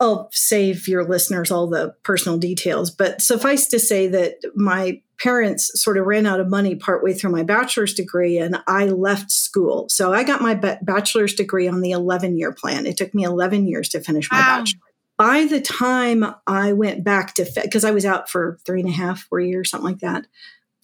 I'll 0.00 0.28
save 0.32 0.88
your 0.88 1.04
listeners 1.04 1.50
all 1.50 1.68
the 1.68 1.94
personal 2.02 2.38
details, 2.38 2.90
but 2.90 3.22
suffice 3.22 3.68
to 3.68 3.78
say 3.78 4.08
that 4.08 4.34
my 4.54 5.00
parents 5.18 5.70
sort 5.82 5.96
of 5.96 6.04
ran 6.04 6.26
out 6.26 6.40
of 6.40 6.48
money 6.48 6.74
partway 6.74 7.14
through 7.14 7.30
my 7.30 7.42
bachelor's 7.42 7.94
degree 7.94 8.36
and 8.36 8.62
I 8.66 8.86
left 8.86 9.30
school. 9.30 9.88
So 9.88 10.12
I 10.12 10.24
got 10.24 10.42
my 10.42 10.54
bachelor's 10.82 11.34
degree 11.34 11.68
on 11.68 11.80
the 11.80 11.92
11 11.92 12.36
year 12.36 12.52
plan. 12.52 12.84
It 12.84 12.98
took 12.98 13.14
me 13.14 13.24
11 13.24 13.66
years 13.66 13.88
to 13.90 14.00
finish 14.00 14.30
my 14.30 14.38
wow. 14.38 14.58
bachelor's. 14.58 14.82
By 15.16 15.46
the 15.46 15.60
time 15.60 16.24
I 16.46 16.72
went 16.72 17.04
back 17.04 17.34
to, 17.34 17.46
because 17.62 17.84
I 17.84 17.90
was 17.90 18.04
out 18.04 18.28
for 18.28 18.58
three 18.66 18.80
and 18.80 18.88
a 18.88 18.92
half, 18.92 19.20
four 19.20 19.40
years, 19.40 19.70
something 19.70 19.88
like 19.90 20.00
that. 20.00 20.26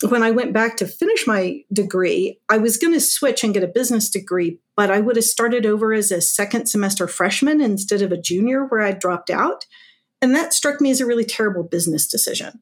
When 0.09 0.23
I 0.23 0.33
went 0.33 0.53
back 0.53 0.77
to 0.79 0.87
finish 0.87 1.27
my 1.27 1.63
degree, 1.73 2.41
I 2.49 2.59
was 2.59 2.77
going 2.77 2.93
to 2.95 3.01
switch 3.01 3.45
and 3.45 3.55
get 3.55 3.63
a 3.63 3.69
business 3.69 4.11
degree, 4.11 4.59
but 4.75 4.91
I 4.91 5.01
would 5.01 5.17
have 5.17 5.25
started 5.25 5.65
over 5.65 5.93
as 5.93 6.11
a 6.11 6.21
second 6.21 6.67
semester 6.67 7.07
freshman 7.07 7.61
instead 7.61 8.03
of 8.03 8.11
a 8.11 8.21
junior 8.21 8.65
where 8.65 8.81
I 8.81 8.93
dropped 8.93 9.31
out. 9.31 9.67
And 10.21 10.35
that 10.35 10.55
struck 10.55 10.81
me 10.81 10.91
as 10.91 11.01
a 11.01 11.07
really 11.07 11.25
terrible 11.25 11.63
business 11.63 12.09
decision. 12.09 12.61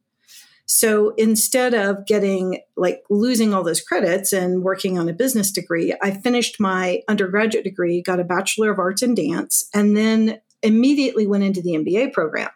So 0.67 1.15
instead 1.17 1.75
of 1.75 2.07
getting 2.07 2.61
like 2.77 3.03
losing 3.11 3.53
all 3.53 3.65
those 3.65 3.81
credits 3.81 4.33
and 4.33 4.63
working 4.63 4.99
on 4.99 5.09
a 5.09 5.13
business 5.13 5.51
degree, 5.51 5.95
I 6.01 6.13
finished 6.13 6.61
my 6.61 7.03
undergraduate 7.09 7.65
degree, 7.65 8.03
got 8.03 8.21
a 8.21 8.25
Bachelor 8.25 8.71
of 8.71 8.79
Arts 8.79 9.03
in 9.03 9.15
Dance, 9.15 9.69
and 9.75 9.97
then 9.97 10.41
immediately 10.63 11.27
went 11.27 11.45
into 11.45 11.63
the 11.63 11.73
MBA 11.73 12.13
program. 12.13 12.51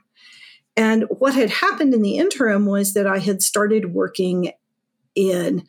And 0.76 1.04
what 1.08 1.34
had 1.34 1.50
happened 1.50 1.94
in 1.94 2.02
the 2.02 2.18
interim 2.18 2.66
was 2.66 2.94
that 2.94 3.06
I 3.06 3.18
had 3.18 3.42
started 3.42 3.94
working 3.94 4.52
in 5.14 5.66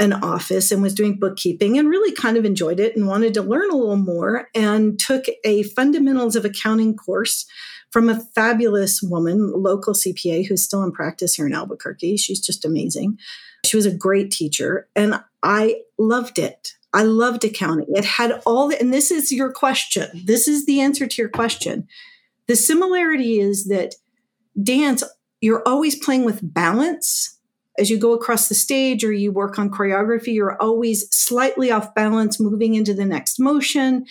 an 0.00 0.14
office 0.14 0.72
and 0.72 0.82
was 0.82 0.94
doing 0.94 1.18
bookkeeping 1.18 1.78
and 1.78 1.88
really 1.88 2.12
kind 2.12 2.38
of 2.38 2.44
enjoyed 2.44 2.80
it 2.80 2.96
and 2.96 3.06
wanted 3.06 3.34
to 3.34 3.42
learn 3.42 3.70
a 3.70 3.76
little 3.76 3.96
more 3.96 4.48
and 4.54 4.98
took 4.98 5.26
a 5.44 5.62
fundamentals 5.64 6.34
of 6.34 6.44
accounting 6.44 6.96
course 6.96 7.46
from 7.90 8.08
a 8.08 8.20
fabulous 8.34 9.02
woman, 9.02 9.52
local 9.54 9.92
CPA 9.92 10.46
who's 10.46 10.64
still 10.64 10.82
in 10.82 10.90
practice 10.90 11.34
here 11.34 11.46
in 11.46 11.52
Albuquerque. 11.52 12.16
She's 12.16 12.40
just 12.40 12.64
amazing. 12.64 13.18
She 13.66 13.76
was 13.76 13.84
a 13.84 13.94
great 13.94 14.30
teacher 14.30 14.88
and 14.96 15.20
I 15.42 15.82
loved 15.98 16.38
it. 16.38 16.74
I 16.92 17.02
loved 17.02 17.44
accounting. 17.44 17.86
It 17.90 18.04
had 18.04 18.42
all 18.44 18.68
the, 18.68 18.80
and 18.80 18.92
this 18.92 19.10
is 19.10 19.30
your 19.30 19.52
question. 19.52 20.08
This 20.24 20.48
is 20.48 20.66
the 20.66 20.80
answer 20.80 21.06
to 21.06 21.22
your 21.22 21.28
question. 21.28 21.86
The 22.48 22.56
similarity 22.56 23.38
is 23.38 23.66
that 23.66 23.94
dance, 24.60 25.04
you're 25.40 25.62
always 25.66 25.96
playing 25.96 26.24
with 26.24 26.40
balance. 26.42 27.38
As 27.78 27.90
you 27.90 27.96
go 27.96 28.12
across 28.12 28.48
the 28.48 28.54
stage 28.54 29.04
or 29.04 29.12
you 29.12 29.30
work 29.30 29.58
on 29.58 29.70
choreography, 29.70 30.34
you're 30.34 30.60
always 30.60 31.08
slightly 31.16 31.70
off 31.70 31.94
balance, 31.94 32.40
moving 32.40 32.74
into 32.74 32.92
the 32.92 33.04
next 33.04 33.38
motion. 33.38 34.04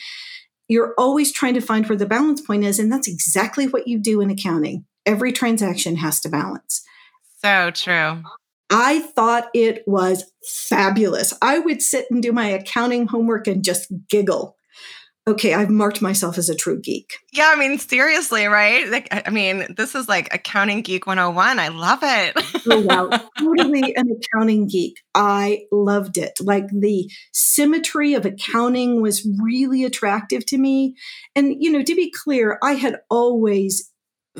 you're 0.69 0.93
always 0.97 1.33
trying 1.33 1.55
to 1.55 1.61
find 1.61 1.89
where 1.89 1.97
the 1.97 2.05
balance 2.05 2.39
point 2.39 2.63
is. 2.63 2.79
And 2.79 2.91
that's 2.91 3.07
exactly 3.07 3.67
what 3.67 3.87
you 3.87 3.97
do 3.97 4.21
in 4.21 4.29
accounting. 4.29 4.85
Every 5.05 5.33
transaction 5.33 5.97
has 5.97 6.21
to 6.21 6.29
balance. 6.29 6.85
So 7.43 7.71
true. 7.71 8.23
I 8.69 8.99
thought 8.99 9.49
it 9.53 9.83
was 9.87 10.31
fabulous. 10.67 11.33
I 11.41 11.59
would 11.59 11.81
sit 11.81 12.05
and 12.11 12.21
do 12.21 12.31
my 12.31 12.47
accounting 12.47 13.07
homework 13.07 13.47
and 13.47 13.63
just 13.63 13.91
giggle 14.09 14.57
okay, 15.29 15.53
I've 15.53 15.69
marked 15.69 16.01
myself 16.01 16.37
as 16.37 16.49
a 16.49 16.55
true 16.55 16.79
geek. 16.81 17.13
Yeah, 17.31 17.51
I 17.53 17.55
mean, 17.55 17.77
seriously, 17.77 18.47
right? 18.47 18.87
Like, 18.87 19.07
I 19.11 19.29
mean, 19.29 19.75
this 19.77 19.93
is 19.93 20.09
like 20.09 20.33
accounting 20.33 20.81
geek 20.81 21.05
101. 21.05 21.59
I 21.59 21.67
love 21.67 21.99
it. 22.01 22.33
oh, 22.69 22.81
wow. 22.81 23.09
Totally 23.37 23.93
an 23.95 24.09
accounting 24.09 24.67
geek. 24.67 24.99
I 25.13 25.61
loved 25.71 26.17
it. 26.17 26.33
Like 26.41 26.67
the 26.69 27.09
symmetry 27.31 28.15
of 28.15 28.25
accounting 28.25 29.01
was 29.01 29.27
really 29.41 29.83
attractive 29.83 30.45
to 30.47 30.57
me. 30.57 30.95
And, 31.35 31.55
you 31.59 31.71
know, 31.71 31.83
to 31.83 31.95
be 31.95 32.11
clear, 32.11 32.57
I 32.63 32.73
had 32.73 32.97
always 33.09 33.88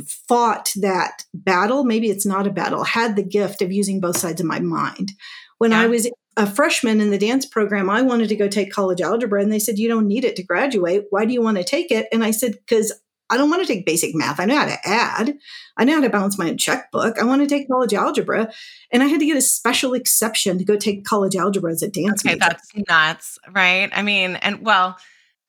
fought 0.07 0.71
that 0.77 1.25
battle. 1.33 1.83
Maybe 1.83 2.09
it's 2.09 2.25
not 2.25 2.47
a 2.47 2.51
battle, 2.51 2.83
had 2.83 3.15
the 3.15 3.23
gift 3.23 3.61
of 3.61 3.71
using 3.71 3.99
both 3.99 4.17
sides 4.17 4.41
of 4.41 4.47
my 4.47 4.59
mind. 4.59 5.11
When 5.57 5.71
yeah. 5.71 5.81
I 5.81 5.87
was 5.87 6.09
a 6.37 6.47
freshman 6.47 7.01
in 7.01 7.11
the 7.11 7.17
dance 7.17 7.45
program, 7.45 7.89
I 7.89 8.01
wanted 8.01 8.29
to 8.29 8.35
go 8.35 8.47
take 8.47 8.71
college 8.71 9.01
algebra. 9.01 9.41
And 9.41 9.51
they 9.51 9.59
said, 9.59 9.77
You 9.77 9.89
don't 9.89 10.07
need 10.07 10.23
it 10.23 10.35
to 10.37 10.43
graduate. 10.43 11.05
Why 11.09 11.25
do 11.25 11.33
you 11.33 11.41
want 11.41 11.57
to 11.57 11.63
take 11.63 11.91
it? 11.91 12.07
And 12.11 12.23
I 12.23 12.31
said, 12.31 12.53
Because 12.53 12.93
I 13.29 13.37
don't 13.37 13.49
want 13.49 13.61
to 13.65 13.71
take 13.71 13.85
basic 13.85 14.15
math. 14.15 14.39
I 14.39 14.45
know 14.45 14.57
how 14.57 14.65
to 14.65 14.87
add. 14.87 15.37
I 15.77 15.83
know 15.83 15.95
how 15.95 16.01
to 16.01 16.09
balance 16.09 16.39
my 16.39 16.49
own 16.49 16.57
checkbook. 16.57 17.19
I 17.19 17.25
want 17.25 17.41
to 17.41 17.47
take 17.47 17.67
college 17.67 17.93
algebra. 17.93 18.51
And 18.91 19.03
I 19.03 19.05
had 19.05 19.19
to 19.19 19.25
get 19.25 19.37
a 19.37 19.41
special 19.41 19.93
exception 19.93 20.57
to 20.57 20.65
go 20.65 20.77
take 20.77 21.05
college 21.05 21.35
algebra 21.35 21.71
as 21.71 21.83
a 21.83 21.89
dance 21.89 22.25
okay, 22.25 22.35
major. 22.35 22.39
That's 22.39 22.71
nuts, 22.87 23.37
right? 23.51 23.89
I 23.93 24.01
mean, 24.01 24.35
and 24.37 24.65
well, 24.65 24.97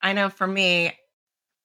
I 0.01 0.13
know 0.13 0.29
for 0.29 0.45
me, 0.45 0.93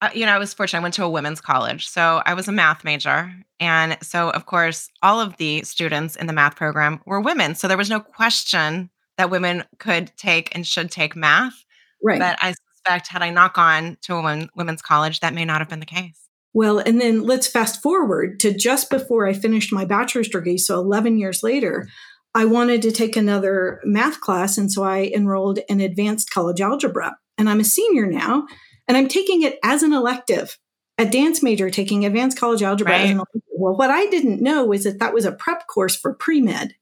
uh, 0.02 0.10
you 0.14 0.26
know, 0.26 0.32
I 0.32 0.38
was 0.38 0.52
fortunate. 0.52 0.80
I 0.80 0.82
went 0.82 0.94
to 0.94 1.04
a 1.04 1.08
women's 1.08 1.40
college. 1.40 1.88
So 1.88 2.22
I 2.26 2.34
was 2.34 2.48
a 2.48 2.52
math 2.52 2.84
major. 2.84 3.32
And 3.58 3.96
so, 4.02 4.30
of 4.30 4.46
course, 4.46 4.90
all 5.02 5.20
of 5.20 5.36
the 5.38 5.62
students 5.62 6.16
in 6.16 6.26
the 6.26 6.32
math 6.32 6.56
program 6.56 7.00
were 7.06 7.20
women. 7.20 7.54
So 7.54 7.66
there 7.66 7.78
was 7.78 7.88
no 7.88 8.00
question 8.00 8.90
that 9.16 9.30
women 9.30 9.64
could 9.78 10.12
take 10.16 10.54
and 10.54 10.66
should 10.66 10.90
take 10.90 11.16
math. 11.16 11.64
Right. 12.02 12.18
But 12.18 12.38
I 12.42 12.54
suspect 12.72 13.08
had 13.08 13.22
I 13.22 13.30
not 13.30 13.54
gone 13.54 13.96
to 14.02 14.14
a 14.14 14.22
women, 14.22 14.50
women's 14.54 14.82
college, 14.82 15.20
that 15.20 15.32
may 15.32 15.46
not 15.46 15.60
have 15.60 15.68
been 15.70 15.80
the 15.80 15.86
case. 15.86 16.28
Well, 16.52 16.78
and 16.78 17.00
then 17.00 17.22
let's 17.22 17.46
fast 17.46 17.82
forward 17.82 18.40
to 18.40 18.52
just 18.52 18.90
before 18.90 19.26
I 19.26 19.32
finished 19.32 19.72
my 19.72 19.84
bachelor's 19.84 20.28
degree. 20.28 20.58
So 20.58 20.78
11 20.78 21.18
years 21.18 21.42
later, 21.42 21.86
I 22.34 22.44
wanted 22.44 22.82
to 22.82 22.92
take 22.92 23.16
another 23.16 23.80
math 23.84 24.20
class. 24.20 24.58
And 24.58 24.70
so 24.70 24.84
I 24.84 25.10
enrolled 25.14 25.58
in 25.68 25.80
advanced 25.80 26.30
college 26.30 26.60
algebra. 26.60 27.16
And 27.38 27.48
I'm 27.48 27.60
a 27.60 27.64
senior 27.64 28.06
now, 28.06 28.46
and 28.88 28.96
I'm 28.96 29.08
taking 29.08 29.42
it 29.42 29.58
as 29.62 29.82
an 29.82 29.92
elective, 29.92 30.58
a 30.98 31.04
dance 31.04 31.42
major 31.42 31.70
taking 31.70 32.04
advanced 32.04 32.38
college 32.38 32.62
algebra 32.62 32.92
right. 32.92 33.02
as 33.02 33.10
an 33.10 33.16
elective. 33.16 33.42
Well, 33.52 33.76
what 33.76 33.90
I 33.90 34.06
didn't 34.06 34.42
know 34.42 34.64
was 34.64 34.84
that 34.84 34.98
that 34.98 35.14
was 35.14 35.24
a 35.24 35.32
prep 35.32 35.66
course 35.66 35.96
for 35.96 36.14
pre 36.14 36.40
med. 36.40 36.74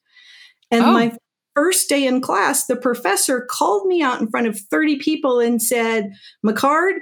And 0.70 0.84
oh. 0.84 0.92
my 0.92 1.16
first 1.54 1.88
day 1.88 2.06
in 2.06 2.20
class, 2.20 2.66
the 2.66 2.76
professor 2.76 3.46
called 3.48 3.86
me 3.86 4.02
out 4.02 4.20
in 4.20 4.28
front 4.28 4.46
of 4.46 4.58
30 4.58 4.96
people 4.98 5.40
and 5.40 5.62
said, 5.62 6.12
McHard, 6.44 6.98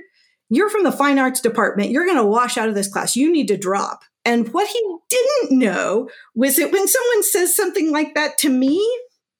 you're 0.50 0.70
from 0.70 0.84
the 0.84 0.92
fine 0.92 1.18
arts 1.18 1.40
department. 1.40 1.90
You're 1.90 2.04
going 2.04 2.18
to 2.18 2.26
wash 2.26 2.58
out 2.58 2.68
of 2.68 2.74
this 2.74 2.92
class. 2.92 3.16
You 3.16 3.32
need 3.32 3.48
to 3.48 3.56
drop. 3.56 4.04
And 4.24 4.52
what 4.52 4.68
he 4.68 4.96
didn't 5.08 5.58
know 5.58 6.08
was 6.34 6.56
that 6.56 6.70
when 6.70 6.86
someone 6.86 7.22
says 7.22 7.56
something 7.56 7.90
like 7.90 8.14
that 8.14 8.38
to 8.38 8.50
me, 8.50 8.86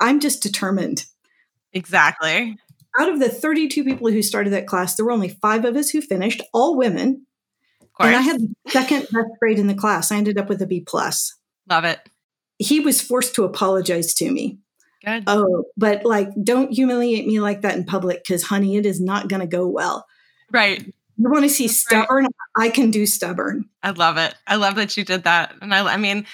I'm 0.01 0.19
just 0.19 0.43
determined. 0.43 1.05
Exactly. 1.73 2.57
Out 2.99 3.09
of 3.09 3.21
the 3.21 3.29
32 3.29 3.85
people 3.85 4.11
who 4.11 4.23
started 4.23 4.53
that 4.53 4.67
class, 4.67 4.95
there 4.95 5.07
were 5.07 5.13
only 5.13 5.29
five 5.29 5.65
of 5.65 5.77
us 5.77 5.91
who 5.91 6.01
finished, 6.01 6.43
all 6.53 6.77
women. 6.77 7.27
And 7.99 8.17
I 8.17 8.21
had 8.21 8.41
the 8.41 8.55
second 8.69 9.03
best 9.13 9.29
grade 9.39 9.59
in 9.59 9.67
the 9.67 9.75
class. 9.75 10.11
I 10.11 10.17
ended 10.17 10.39
up 10.39 10.49
with 10.49 10.61
a 10.61 10.67
B 10.67 10.81
plus. 10.81 11.37
Love 11.69 11.85
it. 11.85 12.01
He 12.59 12.81
was 12.81 13.01
forced 13.01 13.35
to 13.37 13.45
apologize 13.45 14.15
to 14.15 14.31
me 14.31 14.59
Good. 15.05 15.25
Oh, 15.27 15.65
but 15.77 16.05
like, 16.05 16.29
don't 16.43 16.73
humiliate 16.73 17.27
me 17.27 17.41
like 17.41 17.63
that 17.63 17.77
in 17.77 17.85
public 17.85 18.23
because, 18.23 18.45
honey, 18.45 18.77
it 18.77 18.87
is 18.87 19.01
not 19.01 19.29
going 19.29 19.41
to 19.41 19.47
go 19.47 19.67
well. 19.67 20.07
Right. 20.51 20.81
You 21.17 21.31
want 21.31 21.45
to 21.45 21.49
see 21.49 21.69
stubborn? 21.69 22.25
Right. 22.25 22.67
I 22.67 22.71
can 22.71 22.91
do 22.91 23.07
stubborn. 23.07 23.69
I 23.83 23.91
love 23.91 24.17
it. 24.17 24.35
I 24.47 24.57
love 24.57 24.77
that 24.77 24.97
you 24.97 25.05
did 25.05 25.25
that. 25.25 25.55
And 25.61 25.75
I, 25.75 25.95
I 25.95 25.97
mean, 25.97 26.27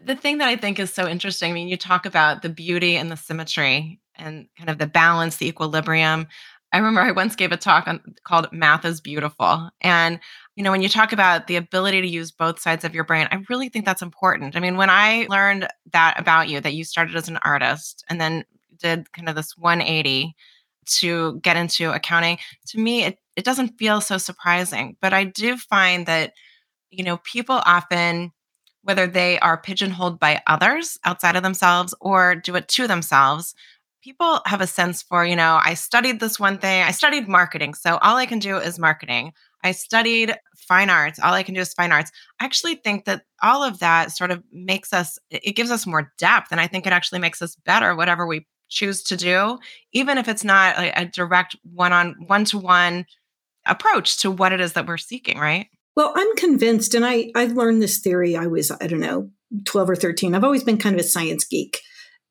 the 0.00 0.16
thing 0.16 0.38
that 0.38 0.48
I 0.48 0.56
think 0.56 0.78
is 0.78 0.92
so 0.92 1.06
interesting, 1.06 1.50
I 1.50 1.54
mean, 1.54 1.68
you 1.68 1.76
talk 1.76 2.06
about 2.06 2.42
the 2.42 2.48
beauty 2.48 2.96
and 2.96 3.10
the 3.10 3.16
symmetry 3.16 4.00
and 4.16 4.46
kind 4.56 4.70
of 4.70 4.78
the 4.78 4.86
balance, 4.86 5.36
the 5.36 5.48
equilibrium. 5.48 6.26
I 6.72 6.78
remember 6.78 7.00
I 7.00 7.12
once 7.12 7.36
gave 7.36 7.52
a 7.52 7.56
talk 7.56 7.86
on, 7.86 8.00
called 8.24 8.48
Math 8.52 8.84
is 8.84 9.00
Beautiful. 9.00 9.70
And 9.80 10.18
you 10.56 10.62
know, 10.62 10.70
when 10.70 10.82
you 10.82 10.88
talk 10.88 11.12
about 11.12 11.46
the 11.46 11.56
ability 11.56 12.00
to 12.00 12.08
use 12.08 12.30
both 12.30 12.60
sides 12.60 12.84
of 12.84 12.94
your 12.94 13.04
brain, 13.04 13.28
I 13.30 13.44
really 13.48 13.68
think 13.68 13.84
that's 13.84 14.02
important. 14.02 14.56
I 14.56 14.60
mean, 14.60 14.76
when 14.76 14.90
I 14.90 15.26
learned 15.28 15.68
that 15.92 16.18
about 16.18 16.48
you, 16.48 16.60
that 16.60 16.74
you 16.74 16.84
started 16.84 17.16
as 17.16 17.28
an 17.28 17.38
artist 17.38 18.04
and 18.08 18.20
then 18.20 18.44
did 18.78 19.10
kind 19.12 19.28
of 19.28 19.34
this 19.34 19.56
180 19.56 20.34
to 20.86 21.40
get 21.40 21.56
into 21.56 21.92
accounting, 21.92 22.38
to 22.68 22.78
me, 22.78 23.04
it, 23.04 23.18
it 23.36 23.44
doesn't 23.44 23.78
feel 23.78 24.00
so 24.00 24.18
surprising. 24.18 24.96
But 25.00 25.12
I 25.12 25.24
do 25.24 25.56
find 25.56 26.06
that, 26.06 26.32
you 26.90 27.02
know, 27.02 27.16
people 27.18 27.60
often, 27.66 28.32
whether 28.82 29.06
they 29.06 29.40
are 29.40 29.60
pigeonholed 29.60 30.20
by 30.20 30.42
others 30.46 30.98
outside 31.04 31.34
of 31.34 31.42
themselves 31.42 31.94
or 32.00 32.36
do 32.36 32.54
it 32.54 32.68
to 32.68 32.86
themselves, 32.86 33.54
people 34.04 34.40
have 34.44 34.60
a 34.60 34.66
sense 34.66 35.02
for, 35.02 35.24
you 35.24 35.34
know, 35.34 35.58
I 35.64 35.72
studied 35.72 36.20
this 36.20 36.38
one 36.38 36.58
thing, 36.58 36.82
I 36.82 36.90
studied 36.90 37.26
marketing. 37.26 37.72
So 37.72 37.96
all 38.02 38.16
I 38.16 38.26
can 38.26 38.38
do 38.38 38.58
is 38.58 38.78
marketing. 38.78 39.32
I 39.64 39.72
studied 39.72 40.36
fine 40.68 40.90
arts. 40.90 41.18
All 41.18 41.32
I 41.32 41.42
can 41.42 41.54
do 41.54 41.62
is 41.62 41.72
fine 41.72 41.90
arts. 41.90 42.12
I 42.38 42.44
actually 42.44 42.74
think 42.74 43.06
that 43.06 43.22
all 43.42 43.64
of 43.64 43.78
that 43.78 44.12
sort 44.12 44.30
of 44.30 44.42
makes 44.52 44.92
us, 44.92 45.18
it 45.30 45.56
gives 45.56 45.70
us 45.70 45.86
more 45.86 46.12
depth. 46.18 46.48
And 46.50 46.60
I 46.60 46.66
think 46.66 46.86
it 46.86 46.92
actually 46.92 47.20
makes 47.20 47.40
us 47.40 47.56
better, 47.64 47.96
whatever 47.96 48.26
we 48.26 48.46
choose 48.68 49.02
to 49.04 49.16
do, 49.16 49.58
even 49.92 50.18
if 50.18 50.28
it's 50.28 50.44
not 50.44 50.76
a, 50.76 51.00
a 51.00 51.04
direct 51.06 51.56
one 51.62 51.94
on 51.94 52.14
one 52.26 52.44
to 52.46 52.58
one 52.58 53.06
approach 53.66 54.18
to 54.18 54.30
what 54.30 54.52
it 54.52 54.60
is 54.60 54.74
that 54.74 54.86
we're 54.86 54.98
seeking, 54.98 55.38
right? 55.38 55.68
Well, 55.96 56.12
I'm 56.14 56.36
convinced, 56.36 56.94
and 56.94 57.06
I, 57.06 57.30
I 57.34 57.46
learned 57.46 57.80
this 57.80 58.00
theory, 58.00 58.36
I 58.36 58.48
was, 58.48 58.70
I 58.70 58.86
don't 58.86 59.00
know, 59.00 59.30
12 59.64 59.90
or 59.90 59.96
13. 59.96 60.34
I've 60.34 60.44
always 60.44 60.64
been 60.64 60.76
kind 60.76 60.94
of 60.94 61.00
a 61.00 61.08
science 61.08 61.44
geek. 61.44 61.80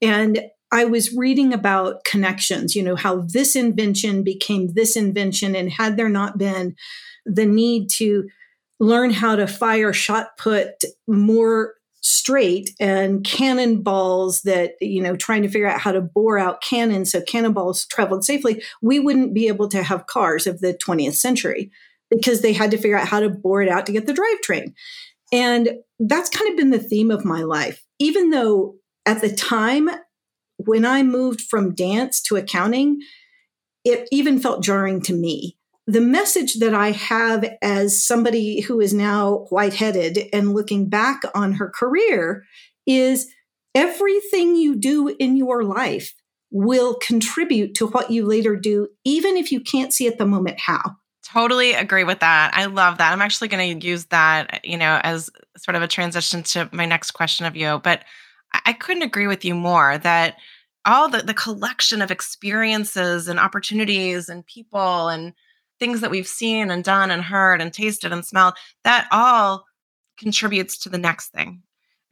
And 0.01 0.41
I 0.73 0.85
was 0.85 1.15
reading 1.15 1.53
about 1.53 2.03
connections, 2.03 2.75
you 2.75 2.81
know, 2.81 2.95
how 2.95 3.21
this 3.27 3.55
invention 3.55 4.23
became 4.23 4.73
this 4.73 4.95
invention. 4.95 5.55
And 5.55 5.71
had 5.71 5.97
there 5.97 6.09
not 6.09 6.39
been 6.39 6.75
the 7.27 7.45
need 7.45 7.89
to 7.97 8.27
learn 8.79 9.11
how 9.11 9.35
to 9.35 9.45
fire 9.45 9.93
shot 9.93 10.35
put 10.37 10.83
more 11.07 11.75
straight 12.01 12.71
and 12.81 13.23
cannonballs 13.23 14.41
that 14.41 14.73
you 14.81 15.01
know 15.01 15.15
trying 15.15 15.41
to 15.41 15.47
figure 15.47 15.69
out 15.69 15.79
how 15.79 15.91
to 15.91 16.01
bore 16.01 16.37
out 16.37 16.61
cannons 16.61 17.09
so 17.09 17.21
cannonballs 17.21 17.85
traveled 17.85 18.25
safely 18.25 18.61
we 18.81 18.99
wouldn't 18.99 19.33
be 19.33 19.47
able 19.47 19.69
to 19.69 19.81
have 19.81 20.05
cars 20.07 20.45
of 20.45 20.59
the 20.59 20.73
20th 20.73 21.15
century 21.15 21.71
because 22.09 22.41
they 22.41 22.51
had 22.51 22.71
to 22.71 22.77
figure 22.77 22.97
out 22.97 23.07
how 23.07 23.21
to 23.21 23.29
bore 23.29 23.61
it 23.61 23.69
out 23.69 23.85
to 23.85 23.93
get 23.93 24.05
the 24.05 24.13
drivetrain 24.13 24.73
and 25.31 25.69
that's 25.97 26.29
kind 26.29 26.51
of 26.51 26.57
been 26.57 26.71
the 26.71 26.77
theme 26.77 27.09
of 27.09 27.23
my 27.23 27.41
life 27.41 27.85
even 27.99 28.31
though 28.31 28.75
at 29.05 29.21
the 29.21 29.33
time 29.33 29.89
when 30.65 30.85
i 30.85 31.03
moved 31.03 31.41
from 31.41 31.73
dance 31.73 32.21
to 32.21 32.35
accounting 32.35 32.99
it 33.85 34.07
even 34.11 34.39
felt 34.39 34.63
jarring 34.63 35.01
to 35.01 35.13
me 35.13 35.57
the 35.85 36.01
message 36.01 36.55
that 36.55 36.73
I 36.73 36.91
have 36.91 37.45
as 37.61 38.05
somebody 38.05 38.61
who 38.61 38.79
is 38.79 38.93
now 38.93 39.45
white 39.49 39.73
headed 39.73 40.29
and 40.31 40.53
looking 40.53 40.87
back 40.87 41.23
on 41.35 41.53
her 41.53 41.69
career 41.69 42.45
is 42.85 43.29
everything 43.75 44.55
you 44.55 44.75
do 44.75 45.09
in 45.19 45.35
your 45.35 45.63
life 45.63 46.13
will 46.51 46.95
contribute 46.95 47.75
to 47.75 47.87
what 47.87 48.11
you 48.11 48.25
later 48.25 48.55
do, 48.55 48.87
even 49.03 49.35
if 49.35 49.51
you 49.51 49.59
can't 49.59 49.93
see 49.93 50.07
at 50.07 50.17
the 50.17 50.25
moment 50.25 50.59
how. 50.59 50.81
Totally 51.25 51.73
agree 51.73 52.03
with 52.03 52.19
that. 52.19 52.51
I 52.53 52.65
love 52.65 52.99
that. 52.99 53.11
I'm 53.11 53.21
actually 53.21 53.47
going 53.47 53.79
to 53.79 53.87
use 53.87 54.05
that, 54.05 54.63
you 54.63 54.77
know, 54.77 54.99
as 55.03 55.29
sort 55.57 55.75
of 55.75 55.81
a 55.81 55.87
transition 55.87 56.43
to 56.43 56.69
my 56.71 56.85
next 56.85 57.11
question 57.11 57.45
of 57.45 57.55
you. 57.55 57.81
But 57.83 58.03
I 58.65 58.73
couldn't 58.73 59.03
agree 59.03 59.27
with 59.27 59.43
you 59.43 59.55
more 59.55 59.97
that 59.97 60.37
all 60.85 61.09
the, 61.09 61.19
the 61.19 61.33
collection 61.33 62.01
of 62.01 62.11
experiences 62.11 63.27
and 63.27 63.39
opportunities 63.39 64.29
and 64.29 64.45
people 64.45 65.09
and 65.09 65.33
things 65.79 66.01
that 66.01 66.11
we've 66.11 66.27
seen 66.27 66.69
and 66.71 66.83
done 66.83 67.11
and 67.11 67.23
heard 67.23 67.61
and 67.61 67.73
tasted 67.73 68.11
and 68.11 68.25
smelled, 68.25 68.53
that 68.83 69.07
all 69.11 69.65
contributes 70.17 70.77
to 70.77 70.89
the 70.89 70.97
next 70.97 71.29
thing. 71.29 71.61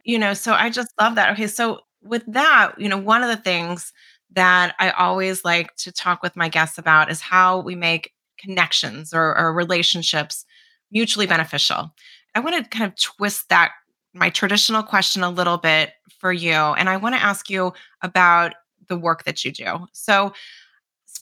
You 0.04 0.18
know, 0.18 0.34
so 0.34 0.52
I 0.52 0.70
just 0.70 0.90
love 1.00 1.14
that. 1.14 1.32
Okay, 1.32 1.46
so 1.46 1.80
with 2.02 2.24
that, 2.26 2.72
you 2.78 2.88
know, 2.88 2.98
one 2.98 3.22
of 3.22 3.28
the 3.28 3.42
things 3.42 3.92
that 4.34 4.74
I 4.78 4.90
always 4.90 5.44
like 5.44 5.74
to 5.76 5.92
talk 5.92 6.22
with 6.22 6.36
my 6.36 6.48
guests 6.48 6.78
about 6.78 7.10
is 7.10 7.20
how 7.20 7.60
we 7.60 7.74
make 7.74 8.12
connections 8.38 9.14
or, 9.14 9.36
or 9.36 9.52
relationships 9.52 10.44
mutually 10.90 11.26
beneficial. 11.26 11.94
I 12.34 12.40
want 12.40 12.62
to 12.62 12.76
kind 12.76 12.90
of 12.90 12.98
twist 12.98 13.48
that 13.50 13.72
my 14.14 14.30
traditional 14.30 14.82
question 14.82 15.22
a 15.22 15.30
little 15.30 15.58
bit 15.58 15.92
for 16.18 16.32
you. 16.32 16.52
And 16.52 16.88
I 16.88 16.96
want 16.96 17.14
to 17.14 17.22
ask 17.22 17.48
you 17.48 17.72
about 18.02 18.54
the 18.88 18.98
work 18.98 19.24
that 19.24 19.44
you 19.44 19.52
do. 19.52 19.86
So, 19.92 20.32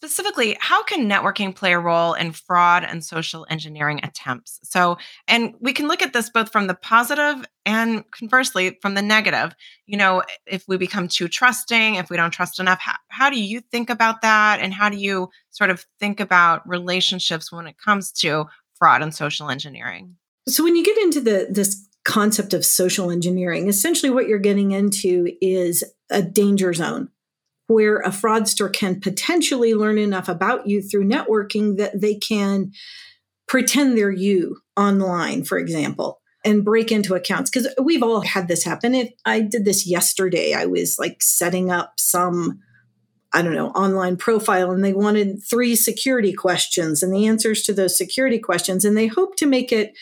specifically, 0.01 0.57
how 0.61 0.83
can 0.83 1.09
networking 1.09 1.55
play 1.55 1.73
a 1.73 1.79
role 1.79 2.15
in 2.15 2.33
fraud 2.33 2.85
and 2.85 3.05
social 3.05 3.47
engineering 3.51 4.01
attempts? 4.03 4.59
So, 4.63 4.97
and 5.29 5.55
we 5.61 5.73
can 5.73 5.89
look 5.89 6.01
at 6.01 6.13
this 6.13 6.31
both 6.31 6.51
from 6.51 6.69
the 6.69 6.75
positive 6.75 7.45
and 7.67 8.09
conversely 8.11 8.79
from 8.81 8.95
the 8.95 9.03
negative. 9.03 9.55
You 9.87 9.99
know, 9.99 10.23
if 10.47 10.65
we 10.67 10.77
become 10.79 11.09
too 11.09 11.29
trusting, 11.29 11.97
if 11.97 12.09
we 12.09 12.17
don't 12.17 12.31
trust 12.31 12.61
enough, 12.61 12.79
how, 12.81 12.97
how 13.09 13.31
do 13.31 13.41
you 13.41 13.61
think 13.61 13.91
about 13.91 14.23
that? 14.23 14.61
And 14.61 14.73
how 14.73 14.89
do 14.89 14.97
you 14.97 15.29
sort 15.51 15.71
of 15.71 15.85
think 15.99 16.21
about 16.21 16.67
relationships 16.69 17.53
when 17.53 17.67
it 17.67 17.77
comes 17.77 18.13
to 18.13 18.47
fraud 18.75 19.03
and 19.03 19.15
social 19.15 19.51
engineering? 19.51 20.17
So, 20.49 20.65
when 20.65 20.77
you 20.77 20.85
get 20.85 20.99
into 20.99 21.21
the 21.21 21.49
this 21.51 21.87
concept 22.05 22.55
of 22.55 22.65
social 22.65 23.11
engineering, 23.11 23.69
essentially 23.69 24.11
what 24.11 24.27
you're 24.27 24.39
getting 24.39 24.73
into 24.73 25.31
is 25.43 25.85
a 26.09 26.23
danger 26.23 26.73
zone 26.73 27.11
where 27.71 27.99
a 27.99 28.09
fraudster 28.09 28.73
can 28.73 29.01
potentially 29.01 29.75
learn 29.75 29.97
enough 29.97 30.29
about 30.29 30.67
you 30.67 30.83
through 30.83 31.05
networking 31.05 31.77
that 31.77 32.01
they 32.01 32.17
can 32.17 32.73
pretend 33.47 33.97
they're 33.97 34.11
you 34.11 34.57
online, 34.77 35.45
for 35.45 35.57
example, 35.57 36.21
and 36.45 36.65
break 36.65 36.91
into 36.91 37.15
accounts. 37.15 37.49
Because 37.49 37.69
we've 37.81 38.03
all 38.03 38.23
had 38.23 38.49
this 38.49 38.65
happen. 38.65 38.95
It, 38.95 39.15
I 39.25 39.41
did 39.41 39.65
this 39.65 39.87
yesterday. 39.87 40.53
I 40.53 40.67
was 40.67 40.97
like 40.99 41.23
setting 41.23 41.71
up 41.71 41.93
some, 41.97 42.59
I 43.33 43.41
don't 43.41 43.55
know, 43.55 43.69
online 43.69 44.17
profile, 44.17 44.73
and 44.73 44.85
they 44.85 44.93
wanted 44.93 45.41
three 45.49 45.77
security 45.77 46.33
questions 46.33 47.05
and 47.05 47.15
the 47.15 47.29
answers 47.29 47.63
to 47.63 47.73
those 47.73 47.97
security 47.97 48.41
questions. 48.41 48.85
And 48.85 48.97
they 48.97 49.07
hope 49.07 49.37
to 49.37 49.47
make 49.47 49.71
it 49.71 49.97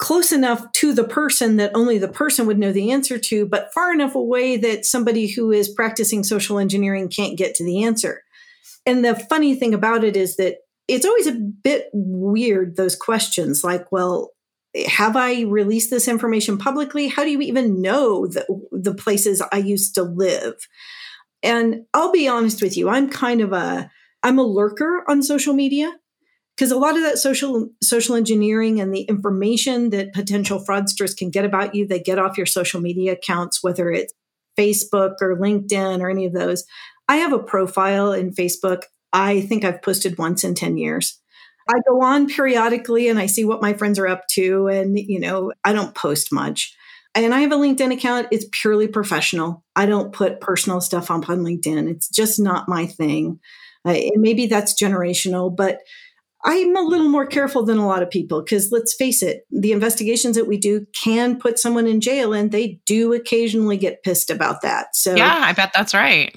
close 0.00 0.32
enough 0.32 0.72
to 0.72 0.94
the 0.94 1.04
person 1.04 1.58
that 1.58 1.70
only 1.74 1.98
the 1.98 2.08
person 2.08 2.46
would 2.46 2.58
know 2.58 2.72
the 2.72 2.90
answer 2.90 3.18
to, 3.18 3.46
but 3.46 3.72
far 3.74 3.92
enough 3.92 4.14
away 4.14 4.56
that 4.56 4.86
somebody 4.86 5.28
who 5.28 5.52
is 5.52 5.68
practicing 5.68 6.24
social 6.24 6.58
engineering 6.58 7.08
can't 7.08 7.36
get 7.36 7.54
to 7.54 7.64
the 7.64 7.84
answer. 7.84 8.22
And 8.86 9.04
the 9.04 9.14
funny 9.14 9.54
thing 9.54 9.74
about 9.74 10.02
it 10.02 10.16
is 10.16 10.36
that 10.36 10.56
it's 10.88 11.04
always 11.04 11.26
a 11.26 11.32
bit 11.32 11.90
weird, 11.92 12.76
those 12.76 12.96
questions 12.96 13.62
like, 13.62 13.92
well, 13.92 14.30
have 14.86 15.16
I 15.16 15.42
released 15.42 15.90
this 15.90 16.08
information 16.08 16.56
publicly? 16.56 17.08
How 17.08 17.22
do 17.22 17.30
you 17.30 17.42
even 17.42 17.82
know 17.82 18.26
the, 18.26 18.46
the 18.72 18.94
places 18.94 19.42
I 19.52 19.58
used 19.58 19.94
to 19.96 20.02
live? 20.02 20.54
And 21.42 21.84
I'll 21.92 22.12
be 22.12 22.26
honest 22.26 22.62
with 22.62 22.76
you, 22.76 22.88
I'm 22.88 23.10
kind 23.10 23.42
of 23.42 23.52
a 23.52 23.90
I'm 24.22 24.38
a 24.38 24.42
lurker 24.42 25.02
on 25.08 25.22
social 25.22 25.54
media 25.54 25.92
because 26.60 26.72
a 26.72 26.78
lot 26.78 26.94
of 26.94 27.02
that 27.02 27.16
social 27.16 27.70
social 27.82 28.16
engineering 28.16 28.80
and 28.80 28.94
the 28.94 29.00
information 29.02 29.88
that 29.90 30.12
potential 30.12 30.62
fraudsters 30.62 31.16
can 31.16 31.30
get 31.30 31.46
about 31.46 31.74
you 31.74 31.86
they 31.86 31.98
get 31.98 32.18
off 32.18 32.36
your 32.36 32.44
social 32.44 32.82
media 32.82 33.12
accounts 33.12 33.62
whether 33.62 33.90
it's 33.90 34.12
facebook 34.58 35.14
or 35.22 35.38
linkedin 35.38 36.00
or 36.00 36.10
any 36.10 36.26
of 36.26 36.34
those. 36.34 36.64
I 37.08 37.16
have 37.16 37.32
a 37.32 37.38
profile 37.38 38.12
in 38.12 38.34
facebook. 38.34 38.82
I 39.10 39.40
think 39.40 39.64
i've 39.64 39.80
posted 39.80 40.18
once 40.18 40.44
in 40.44 40.54
10 40.54 40.76
years. 40.76 41.18
I 41.66 41.80
go 41.88 42.02
on 42.02 42.28
periodically 42.28 43.08
and 43.08 43.18
i 43.18 43.24
see 43.24 43.46
what 43.46 43.62
my 43.62 43.72
friends 43.72 43.98
are 43.98 44.08
up 44.08 44.26
to 44.32 44.68
and 44.68 44.98
you 44.98 45.18
know 45.18 45.52
i 45.64 45.72
don't 45.72 45.94
post 45.94 46.30
much. 46.30 46.76
And 47.14 47.32
i 47.34 47.40
have 47.40 47.52
a 47.52 47.56
linkedin 47.56 47.90
account. 47.90 48.28
It's 48.30 48.44
purely 48.52 48.86
professional. 48.86 49.64
I 49.74 49.86
don't 49.86 50.12
put 50.12 50.42
personal 50.42 50.82
stuff 50.82 51.10
up 51.10 51.30
on 51.30 51.40
linkedin. 51.40 51.88
It's 51.88 52.10
just 52.10 52.38
not 52.38 52.68
my 52.68 52.84
thing. 52.84 53.40
Uh, 53.82 53.96
maybe 54.16 54.44
that's 54.44 54.78
generational 54.78 55.56
but 55.56 55.78
I'm 56.44 56.74
a 56.74 56.80
little 56.80 57.08
more 57.08 57.26
careful 57.26 57.64
than 57.64 57.78
a 57.78 57.86
lot 57.86 58.02
of 58.02 58.10
people 58.10 58.42
because 58.42 58.72
let's 58.72 58.94
face 58.94 59.22
it, 59.22 59.46
the 59.50 59.72
investigations 59.72 60.36
that 60.36 60.46
we 60.46 60.56
do 60.56 60.86
can 60.98 61.38
put 61.38 61.58
someone 61.58 61.86
in 61.86 62.00
jail 62.00 62.32
and 62.32 62.50
they 62.50 62.80
do 62.86 63.12
occasionally 63.12 63.76
get 63.76 64.02
pissed 64.02 64.30
about 64.30 64.62
that. 64.62 64.96
So, 64.96 65.14
yeah, 65.14 65.40
I 65.42 65.52
bet 65.52 65.72
that's 65.74 65.92
right. 65.92 66.34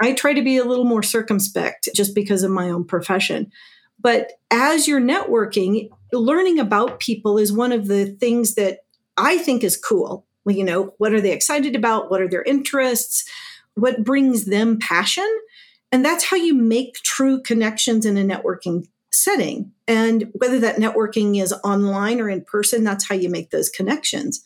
I 0.00 0.14
try 0.14 0.32
to 0.32 0.42
be 0.42 0.56
a 0.56 0.64
little 0.64 0.86
more 0.86 1.02
circumspect 1.02 1.88
just 1.94 2.14
because 2.14 2.42
of 2.42 2.50
my 2.50 2.70
own 2.70 2.84
profession. 2.84 3.52
But 4.00 4.32
as 4.50 4.88
you're 4.88 5.00
networking, 5.00 5.90
learning 6.12 6.58
about 6.58 6.98
people 6.98 7.38
is 7.38 7.52
one 7.52 7.72
of 7.72 7.86
the 7.88 8.06
things 8.06 8.54
that 8.54 8.80
I 9.16 9.38
think 9.38 9.62
is 9.62 9.76
cool. 9.76 10.26
Well, 10.44 10.56
You 10.56 10.64
know, 10.64 10.94
what 10.98 11.12
are 11.12 11.20
they 11.20 11.32
excited 11.32 11.76
about? 11.76 12.10
What 12.10 12.20
are 12.20 12.28
their 12.28 12.42
interests? 12.42 13.28
What 13.74 14.02
brings 14.02 14.46
them 14.46 14.78
passion? 14.78 15.28
And 15.92 16.04
that's 16.04 16.24
how 16.24 16.36
you 16.36 16.54
make 16.54 16.94
true 16.96 17.42
connections 17.42 18.06
in 18.06 18.16
a 18.16 18.24
networking 18.24 18.86
setting. 19.12 19.72
And 19.86 20.30
whether 20.34 20.58
that 20.60 20.76
networking 20.76 21.40
is 21.40 21.52
online 21.64 22.20
or 22.20 22.28
in 22.28 22.44
person, 22.44 22.82
that's 22.84 23.08
how 23.08 23.14
you 23.14 23.28
make 23.28 23.50
those 23.50 23.68
connections. 23.68 24.42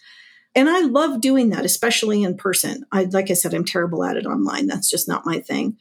And 0.55 0.69
I 0.69 0.81
love 0.81 1.21
doing 1.21 1.51
that, 1.51 1.65
especially 1.65 2.23
in 2.23 2.37
person. 2.37 2.85
I, 2.91 3.05
like 3.05 3.31
I 3.31 3.35
said, 3.35 3.55
I'm 3.55 3.65
terrible 3.65 4.05
at 4.05 4.17
it 4.17 4.27
online. 4.27 4.67
That's 4.67 4.91
just 4.91 5.07
not 5.07 5.27
my 5.27 5.41
thing. 5.41 5.77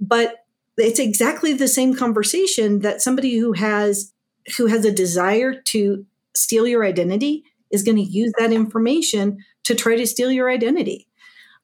But 0.00 0.44
it's 0.76 0.98
exactly 0.98 1.52
the 1.52 1.68
same 1.68 1.94
conversation 1.94 2.80
that 2.80 3.00
somebody 3.00 3.38
who 3.38 3.52
has 3.52 4.12
who 4.56 4.66
has 4.66 4.84
a 4.84 4.92
desire 4.92 5.60
to 5.60 6.06
steal 6.34 6.66
your 6.66 6.84
identity 6.84 7.44
is 7.70 7.82
going 7.82 7.96
to 7.96 8.02
use 8.02 8.32
that 8.38 8.52
information 8.52 9.38
to 9.64 9.74
try 9.74 9.96
to 9.96 10.06
steal 10.06 10.32
your 10.32 10.50
identity. 10.50 11.06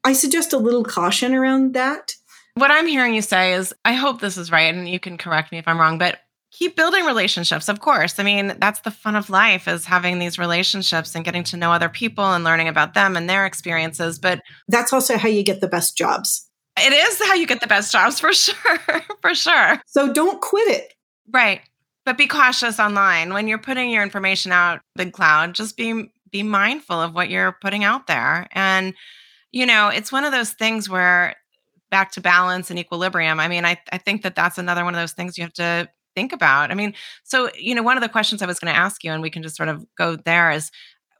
I 0.05 0.12
suggest 0.12 0.53
a 0.53 0.59
little 0.59 0.85
caution 0.85 1.35
around 1.35 1.74
that. 1.74 2.12
What 2.55 2.70
I'm 2.70 2.87
hearing 2.87 3.14
you 3.14 3.22
say 3.22 3.55
is 3.55 3.74
I 3.85 3.94
hope 3.94 4.20
this 4.20 4.37
is 4.37 4.53
right 4.53 4.74
and 4.74 4.88
you 4.88 5.00
can 5.00 5.16
correct 5.16 5.50
me 5.50 5.59
if 5.59 5.66
I'm 5.66 5.81
wrong, 5.81 5.98
but 5.98 6.18
keep 6.54 6.76
building 6.76 7.04
relationships 7.04 7.68
of 7.68 7.80
course. 7.80 8.18
I 8.18 8.22
mean 8.22 8.54
that's 8.58 8.80
the 8.80 8.90
fun 8.90 9.16
of 9.16 9.28
life 9.28 9.68
is 9.68 9.84
having 9.84 10.18
these 10.18 10.38
relationships 10.38 11.14
and 11.14 11.24
getting 11.24 11.44
to 11.44 11.56
know 11.56 11.72
other 11.72 11.88
people 11.88 12.24
and 12.24 12.44
learning 12.44 12.68
about 12.68 12.94
them 12.94 13.16
and 13.16 13.28
their 13.28 13.44
experiences 13.44 14.18
but 14.18 14.40
that's 14.68 14.92
also 14.92 15.18
how 15.18 15.28
you 15.28 15.42
get 15.42 15.60
the 15.60 15.68
best 15.68 15.96
jobs. 15.96 16.48
It 16.78 16.92
is 16.92 17.20
how 17.26 17.34
you 17.34 17.46
get 17.46 17.60
the 17.60 17.66
best 17.66 17.92
jobs 17.92 18.20
for 18.20 18.32
sure 18.32 18.78
for 19.20 19.34
sure. 19.34 19.80
So 19.86 20.12
don't 20.12 20.40
quit 20.40 20.68
it. 20.68 20.94
Right. 21.30 21.60
But 22.04 22.18
be 22.18 22.26
cautious 22.26 22.78
online. 22.78 23.32
When 23.32 23.48
you're 23.48 23.58
putting 23.58 23.90
your 23.90 24.02
information 24.02 24.52
out 24.52 24.80
big 24.94 25.12
cloud 25.12 25.54
just 25.54 25.76
be 25.76 26.10
be 26.30 26.42
mindful 26.42 27.00
of 27.00 27.14
what 27.14 27.30
you're 27.30 27.56
putting 27.60 27.84
out 27.84 28.06
there. 28.06 28.48
And 28.52 28.94
you 29.50 29.66
know 29.66 29.88
it's 29.88 30.12
one 30.12 30.24
of 30.24 30.32
those 30.32 30.52
things 30.52 30.88
where 30.88 31.36
back 31.90 32.10
to 32.10 32.20
balance 32.20 32.70
and 32.70 32.78
equilibrium 32.78 33.38
i 33.38 33.46
mean 33.46 33.64
i, 33.64 33.80
I 33.92 33.98
think 33.98 34.22
that 34.22 34.34
that's 34.34 34.58
another 34.58 34.84
one 34.84 34.94
of 34.94 35.00
those 35.00 35.12
things 35.12 35.38
you 35.38 35.44
have 35.44 35.52
to 35.54 35.88
think 36.14 36.33
about? 36.33 36.70
I 36.70 36.74
mean, 36.74 36.94
so, 37.22 37.50
you 37.59 37.74
know, 37.74 37.83
one 37.83 37.96
of 37.96 38.03
the 38.03 38.09
questions 38.09 38.42
I 38.42 38.46
was 38.46 38.59
going 38.59 38.72
to 38.72 38.79
ask 38.79 39.05
you, 39.05 39.12
and 39.12 39.22
we 39.22 39.31
can 39.31 39.42
just 39.42 39.57
sort 39.57 39.68
of 39.68 39.85
go 39.96 40.16
there 40.16 40.50
is 40.50 40.70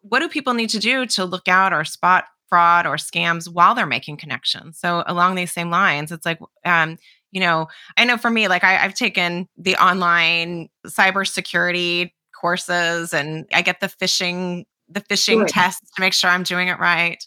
what 0.02 0.20
do 0.20 0.28
people 0.28 0.54
need 0.54 0.70
to 0.70 0.78
do 0.78 1.07
to 1.07 1.24
look 1.24 1.48
out 1.48 1.72
or 1.72 1.85
spot 1.85 2.24
fraud 2.48 2.87
or 2.87 2.96
scams 2.96 3.48
while 3.48 3.74
they're 3.74 3.87
making 3.87 4.18
connections? 4.18 4.78
So, 4.78 5.02
along 5.07 5.35
these 5.35 5.52
same 5.52 5.70
lines, 5.70 6.12
it's 6.12 6.26
like, 6.26 6.40
um, 6.64 6.98
you 7.33 7.40
know, 7.40 7.66
I 7.96 8.04
know 8.04 8.16
for 8.16 8.30
me, 8.30 8.48
like 8.48 8.62
I, 8.62 8.85
I've 8.85 8.94
taken 8.94 9.48
the 9.57 9.76
online 9.76 10.68
cybersecurity 10.87 12.12
courses 12.38 13.12
and 13.12 13.46
I 13.52 13.62
get 13.62 13.80
the 13.80 13.88
phishing, 13.88 14.64
the 14.88 15.00
phishing 15.00 15.46
tests 15.48 15.90
to 15.96 16.00
make 16.00 16.12
sure 16.12 16.30
I'm 16.30 16.44
doing 16.44 16.68
it 16.68 16.78
right. 16.78 17.24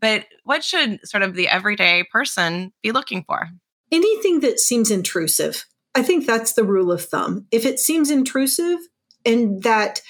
But 0.00 0.26
what 0.44 0.64
should 0.64 1.06
sort 1.06 1.22
of 1.22 1.34
the 1.34 1.48
everyday 1.48 2.04
person 2.10 2.72
be 2.82 2.90
looking 2.92 3.22
for? 3.24 3.50
Anything 3.92 4.40
that 4.40 4.60
seems 4.60 4.90
intrusive. 4.90 5.66
I 5.94 6.02
think 6.02 6.26
that's 6.26 6.52
the 6.52 6.64
rule 6.64 6.92
of 6.92 7.04
thumb. 7.04 7.46
If 7.50 7.64
it 7.64 7.80
seems 7.80 8.10
intrusive 8.10 8.78
and 9.24 9.62
that 9.62 10.00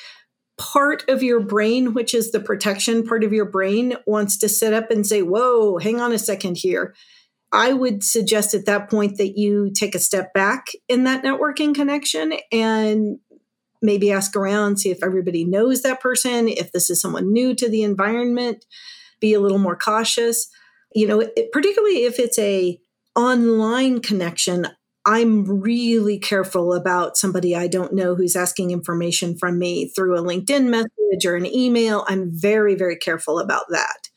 part 0.59 1.09
of 1.09 1.23
your 1.23 1.41
brain, 1.41 1.95
which 1.95 2.15
is 2.15 2.33
the 2.33 2.41
protection 2.41 3.07
part 3.07 3.25
of 3.25 3.33
your 3.33 3.47
brain, 3.47 3.97
wants 4.07 4.39
to 4.39 4.49
sit 4.49 4.75
up 4.75 4.91
and 4.91 5.07
say, 5.07 5.23
Whoa, 5.23 5.79
hang 5.79 6.01
on 6.01 6.13
a 6.13 6.19
second 6.19 6.59
here. 6.59 6.95
I 7.53 7.73
would 7.73 8.05
suggest 8.05 8.55
at 8.55 8.67
that 8.67 8.91
point 8.91 9.17
that 9.17 9.37
you 9.37 9.71
take 9.75 9.95
a 9.95 9.99
step 9.99 10.33
back 10.35 10.67
in 10.89 11.05
that 11.05 11.25
networking 11.25 11.75
connection 11.75 12.35
and 12.53 13.19
maybe 13.83 14.13
ask 14.13 14.37
around, 14.37 14.79
see 14.79 14.91
if 14.91 15.03
everybody 15.03 15.45
knows 15.45 15.83
that 15.83 16.01
person, 16.01 16.49
if 16.49 16.71
this 16.73 16.91
is 16.91 17.01
someone 17.01 17.33
new 17.33 17.55
to 17.55 17.69
the 17.69 17.83
environment, 17.83 18.65
be 19.21 19.35
a 19.35 19.41
little 19.41 19.59
more 19.59 19.77
cautious. 19.77 20.49
You 20.95 21.07
know, 21.07 21.21
it, 21.21 21.51
particularly 21.53 22.05
if 22.05 22.19
it's 22.19 22.39
a 22.39 22.79
online 23.17 24.01
connection, 24.01 24.67
I'm 25.11 25.45
really 25.45 26.21
careful 26.21 26.73
about 26.73 27.17
somebody 27.17 27.57
I 27.57 27.67
don't 27.67 27.93
know 27.93 28.15
who's 28.15 28.37
asking 28.37 28.71
information 28.71 29.37
from 29.37 29.59
me 29.59 29.89
through 29.89 30.17
a 30.17 30.23
LinkedIn 30.23 30.69
message 30.69 31.27
or 31.27 31.35
an 31.35 31.47
email. 31.47 32.05
I'm 32.07 32.31
very, 32.31 32.77
very 32.77 32.95
careful 32.95 33.41
about 33.41 33.65
that. 33.71 34.09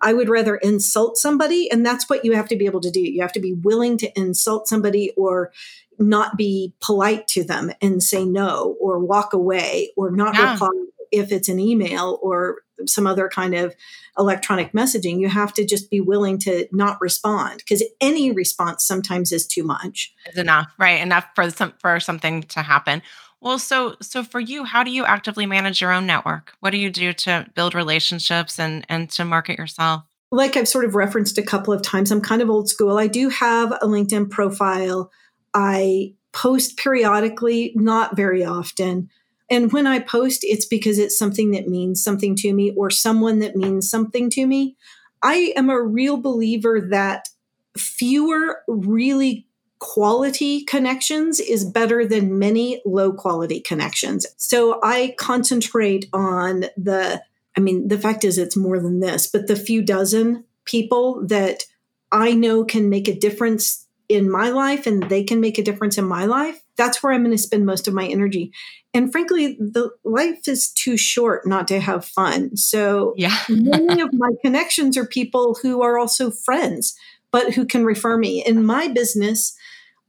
I 0.00 0.12
would 0.12 0.28
rather 0.28 0.56
insult 0.56 1.18
somebody, 1.18 1.70
and 1.70 1.86
that's 1.86 2.10
what 2.10 2.24
you 2.24 2.32
have 2.32 2.48
to 2.48 2.56
be 2.56 2.66
able 2.66 2.80
to 2.80 2.90
do. 2.90 3.00
You 3.00 3.22
have 3.22 3.32
to 3.34 3.40
be 3.40 3.52
willing 3.52 3.96
to 3.98 4.10
insult 4.18 4.66
somebody 4.66 5.12
or 5.16 5.52
not 6.00 6.36
be 6.36 6.74
polite 6.80 7.28
to 7.28 7.44
them 7.44 7.70
and 7.80 8.02
say 8.02 8.24
no 8.24 8.76
or 8.80 8.98
walk 8.98 9.32
away 9.32 9.92
or 9.96 10.10
not 10.10 10.34
yeah. 10.34 10.54
reply 10.54 10.70
if 11.10 11.32
it's 11.32 11.48
an 11.48 11.58
email 11.58 12.18
or 12.22 12.62
some 12.86 13.06
other 13.06 13.28
kind 13.28 13.54
of 13.54 13.74
electronic 14.18 14.72
messaging, 14.72 15.20
you 15.20 15.28
have 15.28 15.52
to 15.54 15.64
just 15.64 15.90
be 15.90 16.00
willing 16.00 16.38
to 16.38 16.66
not 16.72 17.00
respond 17.00 17.58
because 17.58 17.82
any 18.00 18.30
response 18.30 18.84
sometimes 18.84 19.32
is 19.32 19.46
too 19.46 19.62
much. 19.62 20.14
Is 20.26 20.38
enough, 20.38 20.72
right? 20.78 21.00
Enough 21.00 21.26
for 21.34 21.50
some 21.50 21.74
for 21.78 22.00
something 22.00 22.42
to 22.44 22.62
happen. 22.62 23.02
Well, 23.40 23.58
so 23.58 23.96
so 24.02 24.22
for 24.22 24.40
you, 24.40 24.64
how 24.64 24.84
do 24.84 24.90
you 24.90 25.04
actively 25.04 25.46
manage 25.46 25.80
your 25.80 25.92
own 25.92 26.06
network? 26.06 26.52
What 26.60 26.70
do 26.70 26.78
you 26.78 26.90
do 26.90 27.12
to 27.12 27.46
build 27.54 27.74
relationships 27.74 28.58
and 28.58 28.84
and 28.88 29.08
to 29.10 29.24
market 29.24 29.58
yourself? 29.58 30.02
Like 30.32 30.56
I've 30.56 30.68
sort 30.68 30.84
of 30.84 30.94
referenced 30.94 31.38
a 31.38 31.42
couple 31.42 31.72
of 31.72 31.82
times, 31.82 32.12
I'm 32.12 32.20
kind 32.20 32.42
of 32.42 32.50
old 32.50 32.68
school. 32.68 32.98
I 32.98 33.08
do 33.08 33.30
have 33.30 33.72
a 33.72 33.86
LinkedIn 33.86 34.30
profile. 34.30 35.10
I 35.54 36.14
post 36.32 36.76
periodically, 36.76 37.72
not 37.74 38.14
very 38.14 38.44
often. 38.44 39.08
And 39.50 39.72
when 39.72 39.86
I 39.86 39.98
post, 39.98 40.40
it's 40.42 40.64
because 40.64 40.98
it's 40.98 41.18
something 41.18 41.50
that 41.50 41.68
means 41.68 42.02
something 42.02 42.36
to 42.36 42.52
me 42.52 42.72
or 42.76 42.88
someone 42.88 43.40
that 43.40 43.56
means 43.56 43.90
something 43.90 44.30
to 44.30 44.46
me. 44.46 44.76
I 45.22 45.52
am 45.56 45.68
a 45.68 45.82
real 45.82 46.16
believer 46.16 46.80
that 46.90 47.28
fewer 47.76 48.62
really 48.68 49.46
quality 49.80 50.62
connections 50.64 51.40
is 51.40 51.64
better 51.64 52.06
than 52.06 52.38
many 52.38 52.80
low 52.84 53.12
quality 53.12 53.60
connections. 53.60 54.26
So 54.36 54.78
I 54.82 55.14
concentrate 55.18 56.06
on 56.12 56.66
the, 56.76 57.22
I 57.56 57.60
mean, 57.60 57.88
the 57.88 57.98
fact 57.98 58.24
is 58.24 58.38
it's 58.38 58.56
more 58.56 58.78
than 58.78 59.00
this, 59.00 59.26
but 59.26 59.46
the 59.46 59.56
few 59.56 59.82
dozen 59.82 60.44
people 60.64 61.26
that 61.26 61.64
I 62.12 62.32
know 62.32 62.64
can 62.64 62.90
make 62.90 63.08
a 63.08 63.18
difference 63.18 63.86
in 64.10 64.30
my 64.30 64.50
life 64.50 64.86
and 64.86 65.04
they 65.04 65.22
can 65.22 65.40
make 65.40 65.56
a 65.56 65.62
difference 65.62 65.96
in 65.96 66.04
my 66.04 66.24
life, 66.24 66.60
that's 66.76 67.02
where 67.02 67.12
I'm 67.12 67.22
going 67.22 67.36
to 67.36 67.42
spend 67.42 67.64
most 67.64 67.86
of 67.86 67.94
my 67.94 68.06
energy. 68.06 68.52
And 68.92 69.12
frankly, 69.12 69.56
the 69.60 69.90
life 70.04 70.48
is 70.48 70.72
too 70.72 70.96
short 70.96 71.46
not 71.46 71.68
to 71.68 71.78
have 71.78 72.04
fun. 72.04 72.56
So 72.56 73.14
yeah. 73.16 73.36
many 73.48 74.02
of 74.02 74.10
my 74.12 74.30
connections 74.44 74.96
are 74.96 75.06
people 75.06 75.56
who 75.62 75.80
are 75.82 75.96
also 75.96 76.32
friends, 76.32 76.96
but 77.30 77.54
who 77.54 77.64
can 77.64 77.84
refer 77.84 78.18
me. 78.18 78.44
In 78.44 78.64
my 78.64 78.88
business, 78.88 79.56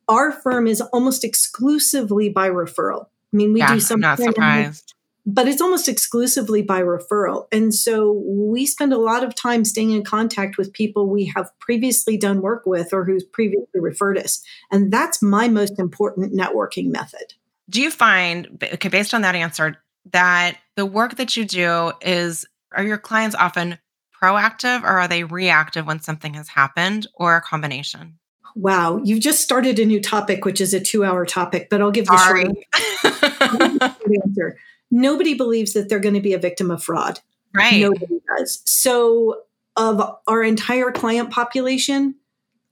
our 0.07 0.31
firm 0.31 0.65
is 0.65 0.81
almost 0.81 1.23
exclusively 1.23 2.29
by 2.29 2.49
referral. 2.49 3.05
I 3.33 3.37
mean, 3.37 3.53
we 3.53 3.59
yeah, 3.59 3.73
do 3.73 3.79
some 3.79 3.97
I'm 3.97 4.01
not 4.01 4.17
surprised 4.17 4.95
but 5.25 5.47
it's 5.47 5.61
almost 5.61 5.87
exclusively 5.87 6.61
by 6.61 6.81
referral. 6.81 7.47
And 7.51 7.73
so 7.73 8.23
we 8.25 8.65
spend 8.65 8.91
a 8.91 8.97
lot 8.97 9.23
of 9.23 9.35
time 9.35 9.65
staying 9.65 9.91
in 9.91 10.03
contact 10.03 10.57
with 10.57 10.73
people 10.73 11.07
we 11.07 11.31
have 11.35 11.51
previously 11.59 12.17
done 12.17 12.41
work 12.41 12.65
with 12.65 12.91
or 12.91 13.05
who's 13.05 13.23
previously 13.23 13.79
referred 13.79 14.17
us. 14.17 14.41
And 14.71 14.91
that's 14.91 15.21
my 15.21 15.47
most 15.47 15.77
important 15.79 16.33
networking 16.33 16.91
method. 16.91 17.33
Do 17.69 17.81
you 17.81 17.91
find, 17.91 18.63
okay, 18.73 18.89
based 18.89 19.13
on 19.13 19.21
that 19.21 19.35
answer, 19.35 19.77
that 20.11 20.57
the 20.75 20.85
work 20.85 21.17
that 21.17 21.37
you 21.37 21.45
do 21.45 21.91
is, 22.01 22.45
are 22.75 22.83
your 22.83 22.97
clients 22.97 23.35
often 23.35 23.77
proactive 24.21 24.83
or 24.83 24.87
are 24.87 25.07
they 25.07 25.23
reactive 25.23 25.85
when 25.85 25.99
something 25.99 26.33
has 26.33 26.47
happened 26.47 27.07
or 27.13 27.35
a 27.35 27.41
combination? 27.41 28.17
Wow, 28.55 28.99
you've 29.01 29.21
just 29.21 29.41
started 29.41 29.79
a 29.79 29.85
new 29.85 30.01
topic, 30.01 30.43
which 30.43 30.59
is 30.59 30.73
a 30.73 30.79
two 30.79 31.05
hour 31.05 31.25
topic, 31.25 31.69
but 31.69 31.79
I'll 31.79 31.91
give 31.91 32.07
the 32.07 32.17
Sorry. 32.17 32.43
short 33.79 34.21
answer 34.25 34.57
nobody 34.91 35.33
believes 35.33 35.73
that 35.73 35.89
they're 35.89 35.99
going 35.99 36.15
to 36.15 36.21
be 36.21 36.33
a 36.33 36.39
victim 36.39 36.69
of 36.69 36.83
fraud. 36.83 37.19
Right. 37.53 37.81
Nobody 37.81 38.19
does. 38.37 38.61
So, 38.65 39.41
of 39.77 40.17
our 40.27 40.43
entire 40.43 40.91
client 40.91 41.31
population, 41.31 42.15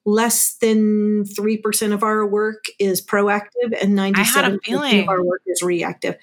less 0.05 0.55
than 0.55 1.23
3% 1.23 1.93
of 1.93 2.03
our 2.03 2.27
work 2.27 2.65
is 2.77 3.01
proactive 3.05 3.81
and 3.81 3.97
97% 3.97 5.03
of 5.03 5.09
our 5.09 5.23
work 5.23 5.41
is 5.47 5.63
reactive 5.63 6.17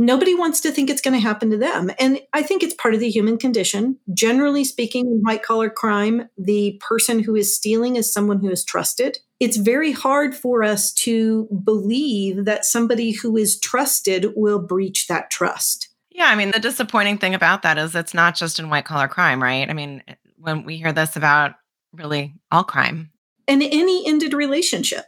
nobody 0.00 0.34
wants 0.34 0.62
to 0.62 0.72
think 0.72 0.88
it's 0.90 1.02
going 1.02 1.14
to 1.14 1.20
happen 1.20 1.50
to 1.50 1.58
them. 1.58 1.90
And 2.00 2.20
I 2.32 2.42
think 2.42 2.62
it's 2.62 2.74
part 2.74 2.94
of 2.94 3.00
the 3.00 3.10
human 3.10 3.36
condition. 3.36 3.98
Generally 4.12 4.64
speaking, 4.64 5.06
in 5.06 5.20
white 5.20 5.42
collar 5.42 5.70
crime, 5.70 6.28
the 6.38 6.80
person 6.80 7.20
who 7.20 7.36
is 7.36 7.54
stealing 7.54 7.96
is 7.96 8.12
someone 8.12 8.40
who 8.40 8.50
is 8.50 8.64
trusted. 8.64 9.18
It's 9.40 9.56
very 9.56 9.92
hard 9.92 10.34
for 10.34 10.62
us 10.62 10.92
to 10.92 11.48
believe 11.64 12.44
that 12.44 12.64
somebody 12.64 13.12
who 13.12 13.36
is 13.36 13.58
trusted 13.58 14.32
will 14.36 14.58
breach 14.58 15.06
that 15.08 15.30
trust. 15.30 15.88
Yeah, 16.10 16.26
I 16.26 16.36
mean, 16.36 16.50
the 16.50 16.60
disappointing 16.60 17.18
thing 17.18 17.34
about 17.34 17.62
that 17.62 17.78
is 17.78 17.94
it's 17.94 18.12
not 18.12 18.36
just 18.36 18.58
in 18.58 18.68
white 18.68 18.84
collar 18.84 19.08
crime, 19.08 19.42
right? 19.42 19.68
I 19.68 19.72
mean, 19.72 20.02
when 20.36 20.64
we 20.64 20.76
hear 20.76 20.92
this 20.92 21.16
about 21.16 21.54
really 21.92 22.34
all 22.52 22.64
crime 22.64 23.10
and 23.48 23.62
any 23.62 24.06
ended 24.06 24.34
relationship, 24.34 25.06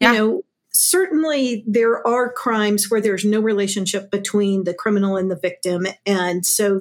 yeah. 0.00 0.12
you 0.12 0.18
know, 0.18 0.42
certainly 0.72 1.64
there 1.66 2.06
are 2.06 2.32
crimes 2.32 2.90
where 2.90 3.00
there's 3.00 3.24
no 3.24 3.40
relationship 3.40 4.10
between 4.10 4.64
the 4.64 4.74
criminal 4.74 5.16
and 5.16 5.30
the 5.30 5.36
victim. 5.36 5.86
And 6.06 6.44
so 6.44 6.80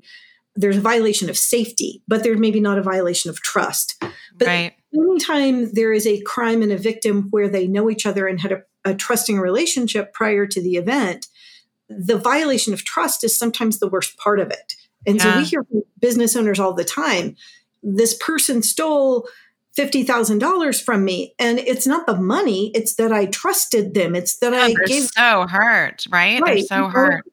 there's 0.59 0.77
a 0.77 0.81
violation 0.81 1.29
of 1.29 1.37
safety, 1.37 2.03
but 2.07 2.21
there's 2.21 2.39
maybe 2.39 2.59
not 2.59 2.77
a 2.77 2.83
violation 2.83 3.29
of 3.29 3.41
trust. 3.41 3.95
But 4.35 4.47
right. 4.47 4.73
anytime 4.93 5.71
there 5.73 5.93
is 5.93 6.05
a 6.05 6.21
crime 6.21 6.61
and 6.61 6.71
a 6.71 6.77
victim 6.77 7.27
where 7.29 7.47
they 7.47 7.65
know 7.65 7.89
each 7.89 8.05
other 8.05 8.27
and 8.27 8.41
had 8.41 8.51
a, 8.51 8.61
a 8.83 8.93
trusting 8.93 9.39
relationship 9.39 10.13
prior 10.13 10.45
to 10.45 10.61
the 10.61 10.75
event, 10.75 11.27
the 11.87 12.17
violation 12.17 12.73
of 12.73 12.83
trust 12.83 13.23
is 13.23 13.37
sometimes 13.37 13.79
the 13.79 13.87
worst 13.87 14.17
part 14.17 14.39
of 14.39 14.51
it. 14.51 14.73
And 15.07 15.15
yeah. 15.15 15.23
so 15.23 15.39
we 15.39 15.45
hear 15.45 15.63
from 15.63 15.83
business 16.01 16.35
owners 16.35 16.59
all 16.59 16.73
the 16.73 16.83
time 16.83 17.37
this 17.81 18.13
person 18.15 18.61
stole 18.61 19.29
$50,000 19.77 20.83
from 20.83 21.05
me. 21.05 21.35
And 21.39 21.57
it's 21.59 21.87
not 21.87 22.05
the 22.05 22.17
money, 22.17 22.71
it's 22.75 22.95
that 22.95 23.13
I 23.13 23.27
trusted 23.27 23.93
them. 23.93 24.13
It's 24.13 24.37
that 24.39 24.51
yeah, 24.51 24.63
I 24.63 24.73
they're 24.73 24.87
gave. 24.87 25.03
so 25.03 25.47
hurt, 25.47 26.03
right? 26.09 26.41
right? 26.41 26.55
They're 26.55 26.63
so 26.65 26.89
hurt. 26.89 27.23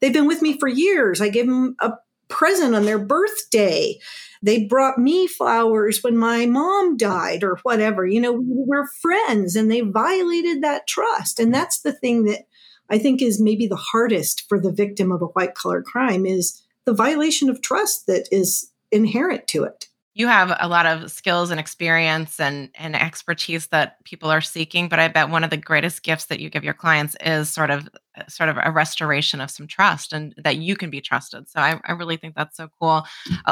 They've 0.00 0.12
been 0.12 0.26
with 0.26 0.40
me 0.40 0.58
for 0.58 0.68
years. 0.68 1.20
I 1.20 1.28
gave 1.28 1.46
them 1.46 1.76
a 1.80 1.92
present 2.32 2.74
on 2.74 2.84
their 2.84 2.98
birthday. 2.98 3.98
They 4.42 4.64
brought 4.64 4.98
me 4.98 5.28
flowers 5.28 6.02
when 6.02 6.16
my 6.16 6.46
mom 6.46 6.96
died 6.96 7.44
or 7.44 7.58
whatever. 7.62 8.04
You 8.06 8.20
know, 8.20 8.32
we 8.32 8.64
were 8.66 8.88
friends 9.00 9.54
and 9.54 9.70
they 9.70 9.82
violated 9.82 10.62
that 10.62 10.88
trust. 10.88 11.38
And 11.38 11.54
that's 11.54 11.82
the 11.82 11.92
thing 11.92 12.24
that 12.24 12.46
I 12.90 12.98
think 12.98 13.22
is 13.22 13.40
maybe 13.40 13.66
the 13.66 13.76
hardest 13.76 14.48
for 14.48 14.58
the 14.58 14.72
victim 14.72 15.12
of 15.12 15.22
a 15.22 15.26
white 15.26 15.54
collar 15.54 15.82
crime 15.82 16.26
is 16.26 16.60
the 16.84 16.94
violation 16.94 17.48
of 17.48 17.62
trust 17.62 18.06
that 18.06 18.26
is 18.32 18.72
inherent 18.90 19.46
to 19.48 19.64
it 19.64 19.86
you 20.14 20.28
have 20.28 20.54
a 20.60 20.68
lot 20.68 20.84
of 20.84 21.10
skills 21.10 21.50
and 21.50 21.58
experience 21.58 22.38
and, 22.38 22.68
and 22.74 22.94
expertise 22.94 23.68
that 23.68 24.02
people 24.04 24.30
are 24.30 24.40
seeking 24.40 24.88
but 24.88 24.98
i 24.98 25.08
bet 25.08 25.30
one 25.30 25.44
of 25.44 25.50
the 25.50 25.56
greatest 25.56 26.02
gifts 26.02 26.26
that 26.26 26.40
you 26.40 26.50
give 26.50 26.64
your 26.64 26.74
clients 26.74 27.16
is 27.24 27.50
sort 27.50 27.70
of 27.70 27.88
sort 28.28 28.50
of 28.50 28.58
a 28.62 28.70
restoration 28.70 29.40
of 29.40 29.50
some 29.50 29.66
trust 29.66 30.12
and 30.12 30.34
that 30.36 30.56
you 30.56 30.76
can 30.76 30.90
be 30.90 31.00
trusted. 31.00 31.48
So 31.48 31.60
i, 31.60 31.80
I 31.84 31.92
really 31.92 32.16
think 32.16 32.34
that's 32.34 32.56
so 32.56 32.68
cool. 32.80 33.04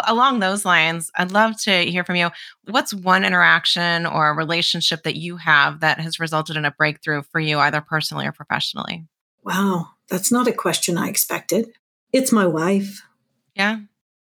Along 0.07 0.41
those 0.41 0.65
lines 0.65 1.11
i'd 1.17 1.33
love 1.33 1.59
to 1.63 1.85
hear 1.85 2.05
from 2.05 2.17
you. 2.17 2.31
What's 2.65 2.93
one 2.93 3.25
interaction 3.25 4.07
or 4.07 4.35
relationship 4.35 5.03
that 5.05 5.17
you 5.17 5.37
have 5.39 5.81
that 5.81 6.01
has 6.01 6.21
resulted 6.21 6.57
in 6.57 6.65
a 6.65 6.71
breakthrough 6.71 7.23
for 7.31 7.41
you 7.41 7.59
either 7.59 7.81
personally 7.81 8.27
or 8.27 8.33
professionally? 8.33 9.07
Wow 9.43 9.89
that's 10.09 10.33
not 10.33 10.49
a 10.49 10.53
question 10.53 10.99
i 10.99 11.09
expected. 11.09 11.73
It's 12.13 12.33
my 12.33 12.47
wife. 12.47 13.03
Yeah. 13.55 13.79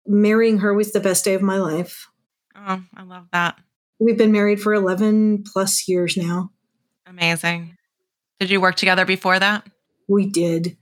Marrying 0.06 0.60
her 0.60 0.74
was 0.74 0.92
the 0.92 1.00
best 1.00 1.24
day 1.24 1.34
of 1.34 1.42
my 1.42 1.58
life 1.58 2.11
Oh, 2.56 2.84
I 2.96 3.04
love 3.04 3.28
that. 3.32 3.58
We've 4.00 4.18
been 4.18 4.32
married 4.32 4.62
for 4.62 4.74
11 4.74 5.44
plus 5.52 5.88
years 5.88 6.18
now. 6.18 6.52
Amazing. 7.06 7.78
Did 8.40 8.50
you 8.50 8.60
work 8.60 8.76
together 8.76 9.06
before 9.06 9.38
that? 9.38 9.68
We 10.08 10.26
did. 10.26 10.78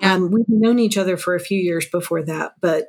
Yeah. 0.00 0.14
Um, 0.14 0.30
we've 0.30 0.48
known 0.48 0.78
each 0.78 0.96
other 0.96 1.16
for 1.16 1.34
a 1.34 1.40
few 1.40 1.58
years 1.58 1.86
before 1.86 2.22
that, 2.22 2.54
but 2.60 2.86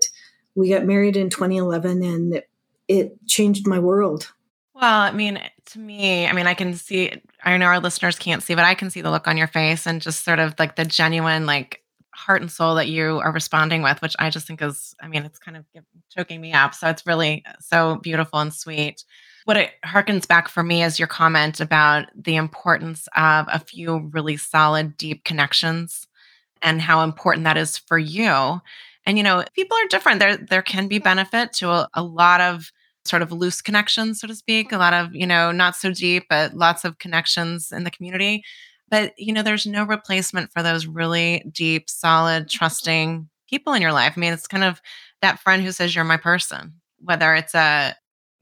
we 0.55 0.69
got 0.69 0.85
married 0.85 1.17
in 1.17 1.29
2011 1.29 2.03
and 2.03 2.33
it, 2.35 2.49
it 2.87 3.27
changed 3.27 3.67
my 3.67 3.79
world. 3.79 4.31
Well, 4.73 5.01
I 5.01 5.11
mean, 5.11 5.39
to 5.65 5.79
me, 5.79 6.27
I 6.27 6.33
mean, 6.33 6.47
I 6.47 6.53
can 6.53 6.73
see, 6.73 7.21
I 7.43 7.57
know 7.57 7.65
our 7.67 7.79
listeners 7.79 8.17
can't 8.17 8.41
see, 8.41 8.55
but 8.55 8.65
I 8.65 8.73
can 8.73 8.89
see 8.89 9.01
the 9.01 9.11
look 9.11 9.27
on 9.27 9.37
your 9.37 9.47
face 9.47 9.85
and 9.85 10.01
just 10.01 10.23
sort 10.23 10.39
of 10.39 10.55
like 10.57 10.75
the 10.75 10.85
genuine, 10.85 11.45
like, 11.45 11.82
heart 12.25 12.41
and 12.41 12.51
soul 12.51 12.75
that 12.75 12.87
you 12.87 13.19
are 13.19 13.31
responding 13.31 13.81
with, 13.81 14.01
which 14.01 14.15
I 14.17 14.29
just 14.29 14.47
think 14.47 14.61
is, 14.61 14.95
I 15.01 15.07
mean, 15.07 15.23
it's 15.23 15.39
kind 15.39 15.57
of 15.57 15.65
choking 16.09 16.39
me 16.39 16.53
up. 16.53 16.73
So 16.73 16.87
it's 16.87 17.05
really 17.05 17.43
uh, 17.45 17.53
so 17.59 17.97
beautiful 17.97 18.39
and 18.39 18.53
sweet. 18.53 19.03
What 19.45 19.57
it 19.57 19.71
harkens 19.85 20.27
back 20.27 20.47
for 20.47 20.63
me 20.63 20.83
is 20.83 20.99
your 20.99 21.07
comment 21.07 21.59
about 21.59 22.05
the 22.15 22.37
importance 22.37 23.07
of 23.15 23.45
a 23.51 23.59
few 23.59 24.09
really 24.13 24.37
solid, 24.37 24.95
deep 24.95 25.25
connections 25.25 26.07
and 26.61 26.81
how 26.81 27.03
important 27.03 27.43
that 27.43 27.57
is 27.57 27.77
for 27.77 27.97
you. 27.99 28.61
And 29.05 29.17
you 29.17 29.23
know, 29.23 29.43
people 29.53 29.77
are 29.77 29.87
different. 29.89 30.19
There 30.19 30.37
there 30.37 30.61
can 30.61 30.87
be 30.87 30.99
benefit 30.99 31.51
to 31.53 31.69
a, 31.69 31.89
a 31.93 32.03
lot 32.03 32.39
of 32.39 32.71
sort 33.05 33.21
of 33.21 33.33
loose 33.33 33.61
connections, 33.61 34.21
so 34.21 34.27
to 34.27 34.35
speak, 34.35 34.71
a 34.71 34.77
lot 34.77 34.93
of, 34.93 35.13
you 35.13 35.27
know, 35.27 35.51
not 35.51 35.75
so 35.75 35.91
deep, 35.91 36.23
but 36.29 36.53
lots 36.53 36.85
of 36.85 36.99
connections 36.99 37.71
in 37.71 37.83
the 37.83 37.91
community. 37.91 38.43
But, 38.89 39.13
you 39.17 39.33
know, 39.33 39.41
there's 39.41 39.65
no 39.65 39.83
replacement 39.85 40.51
for 40.51 40.61
those 40.61 40.85
really 40.85 41.43
deep, 41.51 41.89
solid, 41.89 42.49
trusting 42.49 43.29
people 43.49 43.73
in 43.73 43.81
your 43.81 43.93
life. 43.93 44.13
I 44.15 44.19
mean, 44.19 44.33
it's 44.33 44.47
kind 44.47 44.63
of 44.63 44.81
that 45.21 45.39
friend 45.39 45.63
who 45.63 45.71
says, 45.71 45.95
You're 45.95 46.03
my 46.03 46.17
person, 46.17 46.73
whether 46.99 47.33
it's 47.33 47.55
a 47.55 47.95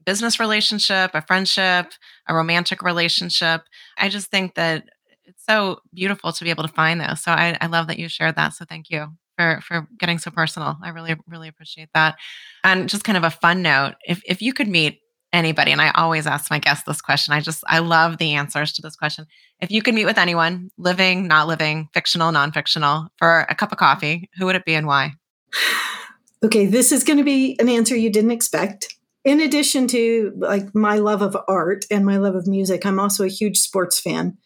business 0.04 0.40
relationship, 0.40 1.12
a 1.14 1.22
friendship, 1.22 1.92
a 2.28 2.34
romantic 2.34 2.82
relationship. 2.82 3.62
I 3.98 4.08
just 4.08 4.30
think 4.30 4.54
that 4.54 4.84
it's 5.24 5.44
so 5.46 5.80
beautiful 5.94 6.32
to 6.32 6.44
be 6.44 6.50
able 6.50 6.64
to 6.64 6.72
find 6.72 7.00
those. 7.00 7.22
So 7.22 7.32
I, 7.32 7.56
I 7.60 7.66
love 7.66 7.86
that 7.86 7.98
you 7.98 8.08
shared 8.08 8.36
that. 8.36 8.54
So 8.54 8.64
thank 8.64 8.90
you 8.90 9.08
for 9.36 9.60
for 9.62 9.86
getting 9.98 10.18
so 10.18 10.30
personal. 10.30 10.76
I 10.82 10.90
really 10.90 11.16
really 11.26 11.48
appreciate 11.48 11.88
that. 11.94 12.16
And 12.64 12.88
just 12.88 13.04
kind 13.04 13.16
of 13.16 13.24
a 13.24 13.30
fun 13.30 13.62
note, 13.62 13.94
if 14.06 14.22
if 14.26 14.42
you 14.42 14.52
could 14.52 14.68
meet 14.68 15.00
anybody 15.32 15.72
and 15.72 15.80
i 15.80 15.90
always 15.92 16.26
ask 16.26 16.50
my 16.50 16.58
guests 16.58 16.84
this 16.84 17.00
question 17.00 17.32
i 17.34 17.40
just 17.40 17.62
i 17.66 17.78
love 17.78 18.18
the 18.18 18.34
answers 18.34 18.72
to 18.72 18.82
this 18.82 18.96
question 18.96 19.26
if 19.60 19.70
you 19.70 19.82
could 19.82 19.94
meet 19.94 20.04
with 20.04 20.18
anyone 20.18 20.70
living 20.78 21.26
not 21.26 21.46
living 21.46 21.88
fictional 21.94 22.32
non-fictional 22.32 23.08
for 23.16 23.46
a 23.48 23.54
cup 23.54 23.72
of 23.72 23.78
coffee 23.78 24.28
who 24.38 24.46
would 24.46 24.56
it 24.56 24.64
be 24.64 24.74
and 24.74 24.86
why 24.86 25.12
okay 26.44 26.66
this 26.66 26.92
is 26.92 27.04
going 27.04 27.18
to 27.18 27.24
be 27.24 27.56
an 27.60 27.68
answer 27.68 27.96
you 27.96 28.10
didn't 28.10 28.30
expect 28.30 28.94
in 29.24 29.40
addition 29.40 29.86
to 29.86 30.32
like 30.36 30.74
my 30.74 30.96
love 30.96 31.22
of 31.22 31.36
art 31.48 31.84
and 31.90 32.04
my 32.04 32.16
love 32.16 32.34
of 32.34 32.46
music 32.46 32.84
i'm 32.84 32.98
also 32.98 33.24
a 33.24 33.28
huge 33.28 33.58
sports 33.58 33.98
fan 33.98 34.36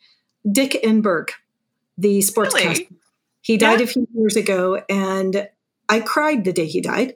Dick 0.50 0.80
Enberg, 0.84 1.30
the 1.98 2.18
sportscaster. 2.20 2.64
Really? 2.64 2.88
He 3.40 3.56
died 3.56 3.80
yeah. 3.80 3.84
a 3.84 3.88
few 3.88 4.06
years 4.14 4.36
ago, 4.36 4.82
and 4.88 5.48
I 5.88 6.00
cried 6.00 6.44
the 6.44 6.52
day 6.52 6.66
he 6.66 6.80
died. 6.80 7.14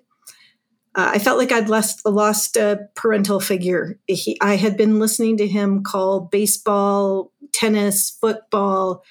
Uh, 0.94 1.12
I 1.14 1.18
felt 1.18 1.38
like 1.38 1.52
I'd 1.52 1.68
lost, 1.68 2.04
lost 2.04 2.56
a 2.56 2.88
parental 2.96 3.38
figure. 3.38 3.98
He, 4.06 4.36
I 4.40 4.56
had 4.56 4.76
been 4.76 4.98
listening 4.98 5.36
to 5.36 5.46
him 5.46 5.82
call 5.84 6.20
baseball, 6.20 7.32
tennis, 7.52 8.10
football. 8.10 9.04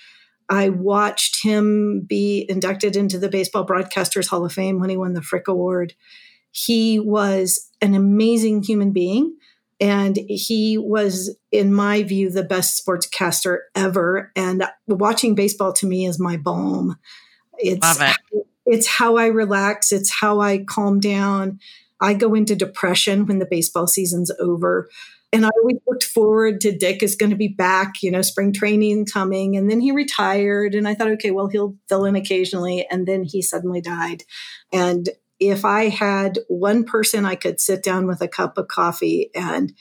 I 0.49 0.69
watched 0.69 1.43
him 1.43 2.01
be 2.01 2.45
inducted 2.49 2.95
into 2.95 3.17
the 3.17 3.29
Baseball 3.29 3.65
Broadcasters 3.65 4.27
Hall 4.27 4.45
of 4.45 4.51
Fame 4.51 4.79
when 4.79 4.89
he 4.89 4.97
won 4.97 5.13
the 5.13 5.21
Frick 5.21 5.47
Award. 5.47 5.93
He 6.51 6.99
was 6.99 7.69
an 7.81 7.93
amazing 7.93 8.63
human 8.63 8.91
being. 8.91 9.35
And 9.79 10.17
he 10.27 10.77
was, 10.77 11.37
in 11.53 11.73
my 11.73 12.03
view, 12.03 12.29
the 12.29 12.43
best 12.43 12.85
sportscaster 12.85 13.59
ever. 13.75 14.31
And 14.35 14.65
watching 14.87 15.35
baseball 15.35 15.71
to 15.73 15.85
me 15.85 16.05
is 16.05 16.19
my 16.19 16.35
balm. 16.35 16.97
It's 17.57 17.81
Love 17.81 18.01
it 18.01 18.45
it's 18.69 18.87
how 18.87 19.17
I 19.17 19.25
relax, 19.27 19.91
it's 19.91 20.11
how 20.21 20.39
I 20.39 20.59
calm 20.59 20.99
down. 20.99 21.59
I 21.99 22.13
go 22.13 22.33
into 22.33 22.55
depression 22.55 23.25
when 23.25 23.39
the 23.39 23.47
baseball 23.49 23.87
season's 23.87 24.31
over. 24.39 24.87
And 25.33 25.45
I 25.45 25.49
always 25.59 25.77
looked 25.87 26.05
forward 26.05 26.61
to 26.61 26.75
Dick 26.75 27.03
is 27.03 27.15
going 27.15 27.29
to 27.31 27.35
be 27.35 27.49
back, 27.49 28.01
you 28.01 28.09
know, 28.09 28.21
spring 28.21 28.53
training 28.53 29.05
coming. 29.05 29.57
And 29.57 29.69
then 29.69 29.79
he 29.79 29.91
retired. 29.91 30.73
And 30.73 30.87
I 30.87 30.95
thought, 30.95 31.11
okay, 31.11 31.31
well, 31.31 31.47
he'll 31.47 31.75
fill 31.87 32.05
in 32.05 32.15
occasionally. 32.15 32.87
And 32.89 33.07
then 33.07 33.23
he 33.23 33.41
suddenly 33.41 33.81
died. 33.81 34.23
And 34.71 35.09
if 35.39 35.65
I 35.65 35.89
had 35.89 36.39
one 36.47 36.83
person 36.83 37.25
I 37.25 37.35
could 37.35 37.59
sit 37.59 37.83
down 37.83 38.07
with 38.07 38.21
a 38.21 38.27
cup 38.27 38.57
of 38.57 38.67
coffee 38.67 39.29
and 39.33 39.73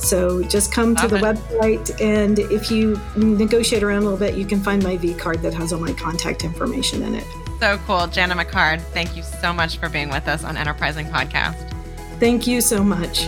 So 0.00 0.42
just 0.42 0.72
come 0.72 0.94
Love 0.94 1.04
to 1.04 1.08
the 1.08 1.18
it. 1.18 1.22
website, 1.22 2.00
and 2.00 2.38
if 2.38 2.70
you 2.70 2.98
negotiate 3.16 3.82
around 3.82 3.98
a 3.98 4.04
little 4.06 4.18
bit, 4.18 4.34
you 4.34 4.46
can 4.46 4.60
find 4.60 4.82
my 4.82 4.96
V 4.96 5.12
card 5.14 5.42
that 5.42 5.52
has 5.54 5.72
all 5.72 5.78
my 5.78 5.92
contact 5.92 6.42
information 6.42 7.02
in 7.02 7.14
it. 7.14 7.26
So 7.60 7.78
cool. 7.86 8.06
Jana 8.06 8.34
McHard, 8.34 8.80
thank 8.80 9.16
you 9.16 9.22
so 9.22 9.52
much 9.52 9.76
for 9.76 9.90
being 9.90 10.08
with 10.08 10.26
us 10.28 10.44
on 10.44 10.56
Enterprising 10.56 11.06
Podcast. 11.06 11.56
Thank 12.18 12.46
you 12.46 12.62
so 12.62 12.82
much. 12.82 13.26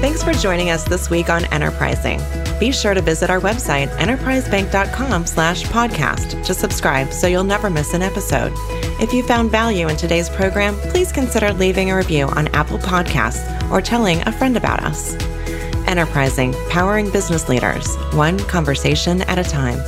Thanks 0.00 0.22
for 0.22 0.32
joining 0.32 0.70
us 0.70 0.84
this 0.84 1.10
week 1.10 1.28
on 1.28 1.44
Enterprising. 1.46 2.20
Be 2.58 2.72
sure 2.72 2.94
to 2.94 3.02
visit 3.02 3.30
our 3.30 3.40
website, 3.40 3.88
enterprisebank.com 3.98 5.26
slash 5.26 5.64
podcast 5.64 6.44
to 6.44 6.54
subscribe 6.54 7.12
so 7.12 7.26
you'll 7.26 7.44
never 7.44 7.68
miss 7.68 7.94
an 7.94 8.02
episode. 8.02 8.52
If 9.00 9.12
you 9.12 9.22
found 9.22 9.50
value 9.50 9.88
in 9.88 9.96
today's 9.96 10.30
program, 10.30 10.74
please 10.90 11.12
consider 11.12 11.52
leaving 11.52 11.90
a 11.90 11.96
review 11.96 12.26
on 12.28 12.48
Apple 12.48 12.78
Podcasts 12.78 13.70
or 13.70 13.82
telling 13.82 14.26
a 14.26 14.32
friend 14.32 14.56
about 14.56 14.82
us. 14.82 15.14
Enterprising, 15.86 16.54
powering 16.70 17.10
business 17.10 17.48
leaders, 17.48 17.94
one 18.14 18.38
conversation 18.38 19.22
at 19.22 19.38
a 19.38 19.44
time. 19.44 19.78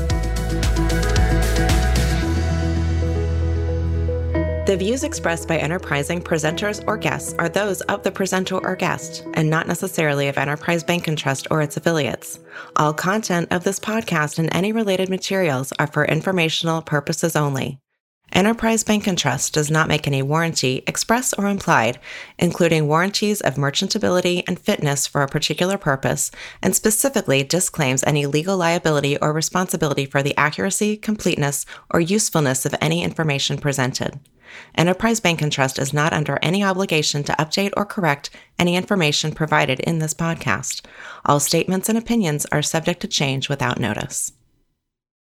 The 4.70 4.76
views 4.76 5.02
expressed 5.02 5.48
by 5.48 5.58
Enterprising 5.58 6.22
presenters 6.22 6.84
or 6.86 6.96
guests 6.96 7.34
are 7.40 7.48
those 7.48 7.80
of 7.80 8.04
the 8.04 8.12
presenter 8.12 8.56
or 8.64 8.76
guest, 8.76 9.26
and 9.34 9.50
not 9.50 9.66
necessarily 9.66 10.28
of 10.28 10.38
Enterprise 10.38 10.84
Bank 10.84 11.08
and 11.08 11.18
Trust 11.18 11.48
or 11.50 11.60
its 11.60 11.76
affiliates. 11.76 12.38
All 12.76 12.94
content 12.94 13.48
of 13.50 13.64
this 13.64 13.80
podcast 13.80 14.38
and 14.38 14.48
any 14.54 14.70
related 14.70 15.08
materials 15.08 15.72
are 15.80 15.88
for 15.88 16.04
informational 16.04 16.82
purposes 16.82 17.34
only. 17.34 17.80
Enterprise 18.30 18.84
Bank 18.84 19.08
and 19.08 19.18
Trust 19.18 19.54
does 19.54 19.72
not 19.72 19.88
make 19.88 20.06
any 20.06 20.22
warranty, 20.22 20.84
express 20.86 21.32
or 21.32 21.48
implied, 21.48 21.98
including 22.38 22.86
warranties 22.86 23.40
of 23.40 23.56
merchantability 23.56 24.44
and 24.46 24.56
fitness 24.56 25.04
for 25.04 25.24
a 25.24 25.28
particular 25.28 25.78
purpose, 25.78 26.30
and 26.62 26.76
specifically 26.76 27.42
disclaims 27.42 28.04
any 28.04 28.24
legal 28.24 28.56
liability 28.56 29.18
or 29.18 29.32
responsibility 29.32 30.06
for 30.06 30.22
the 30.22 30.36
accuracy, 30.36 30.96
completeness, 30.96 31.66
or 31.90 31.98
usefulness 31.98 32.64
of 32.64 32.76
any 32.80 33.02
information 33.02 33.58
presented. 33.58 34.20
Enterprise 34.74 35.20
Bank 35.20 35.42
and 35.42 35.52
Trust 35.52 35.78
is 35.78 35.92
not 35.92 36.12
under 36.12 36.38
any 36.42 36.64
obligation 36.64 37.22
to 37.24 37.32
update 37.32 37.72
or 37.76 37.84
correct 37.84 38.30
any 38.58 38.76
information 38.76 39.32
provided 39.32 39.80
in 39.80 39.98
this 39.98 40.14
podcast. 40.14 40.84
All 41.24 41.40
statements 41.40 41.88
and 41.88 41.96
opinions 41.96 42.46
are 42.46 42.62
subject 42.62 43.00
to 43.00 43.08
change 43.08 43.48
without 43.48 43.78
notice. 43.78 44.32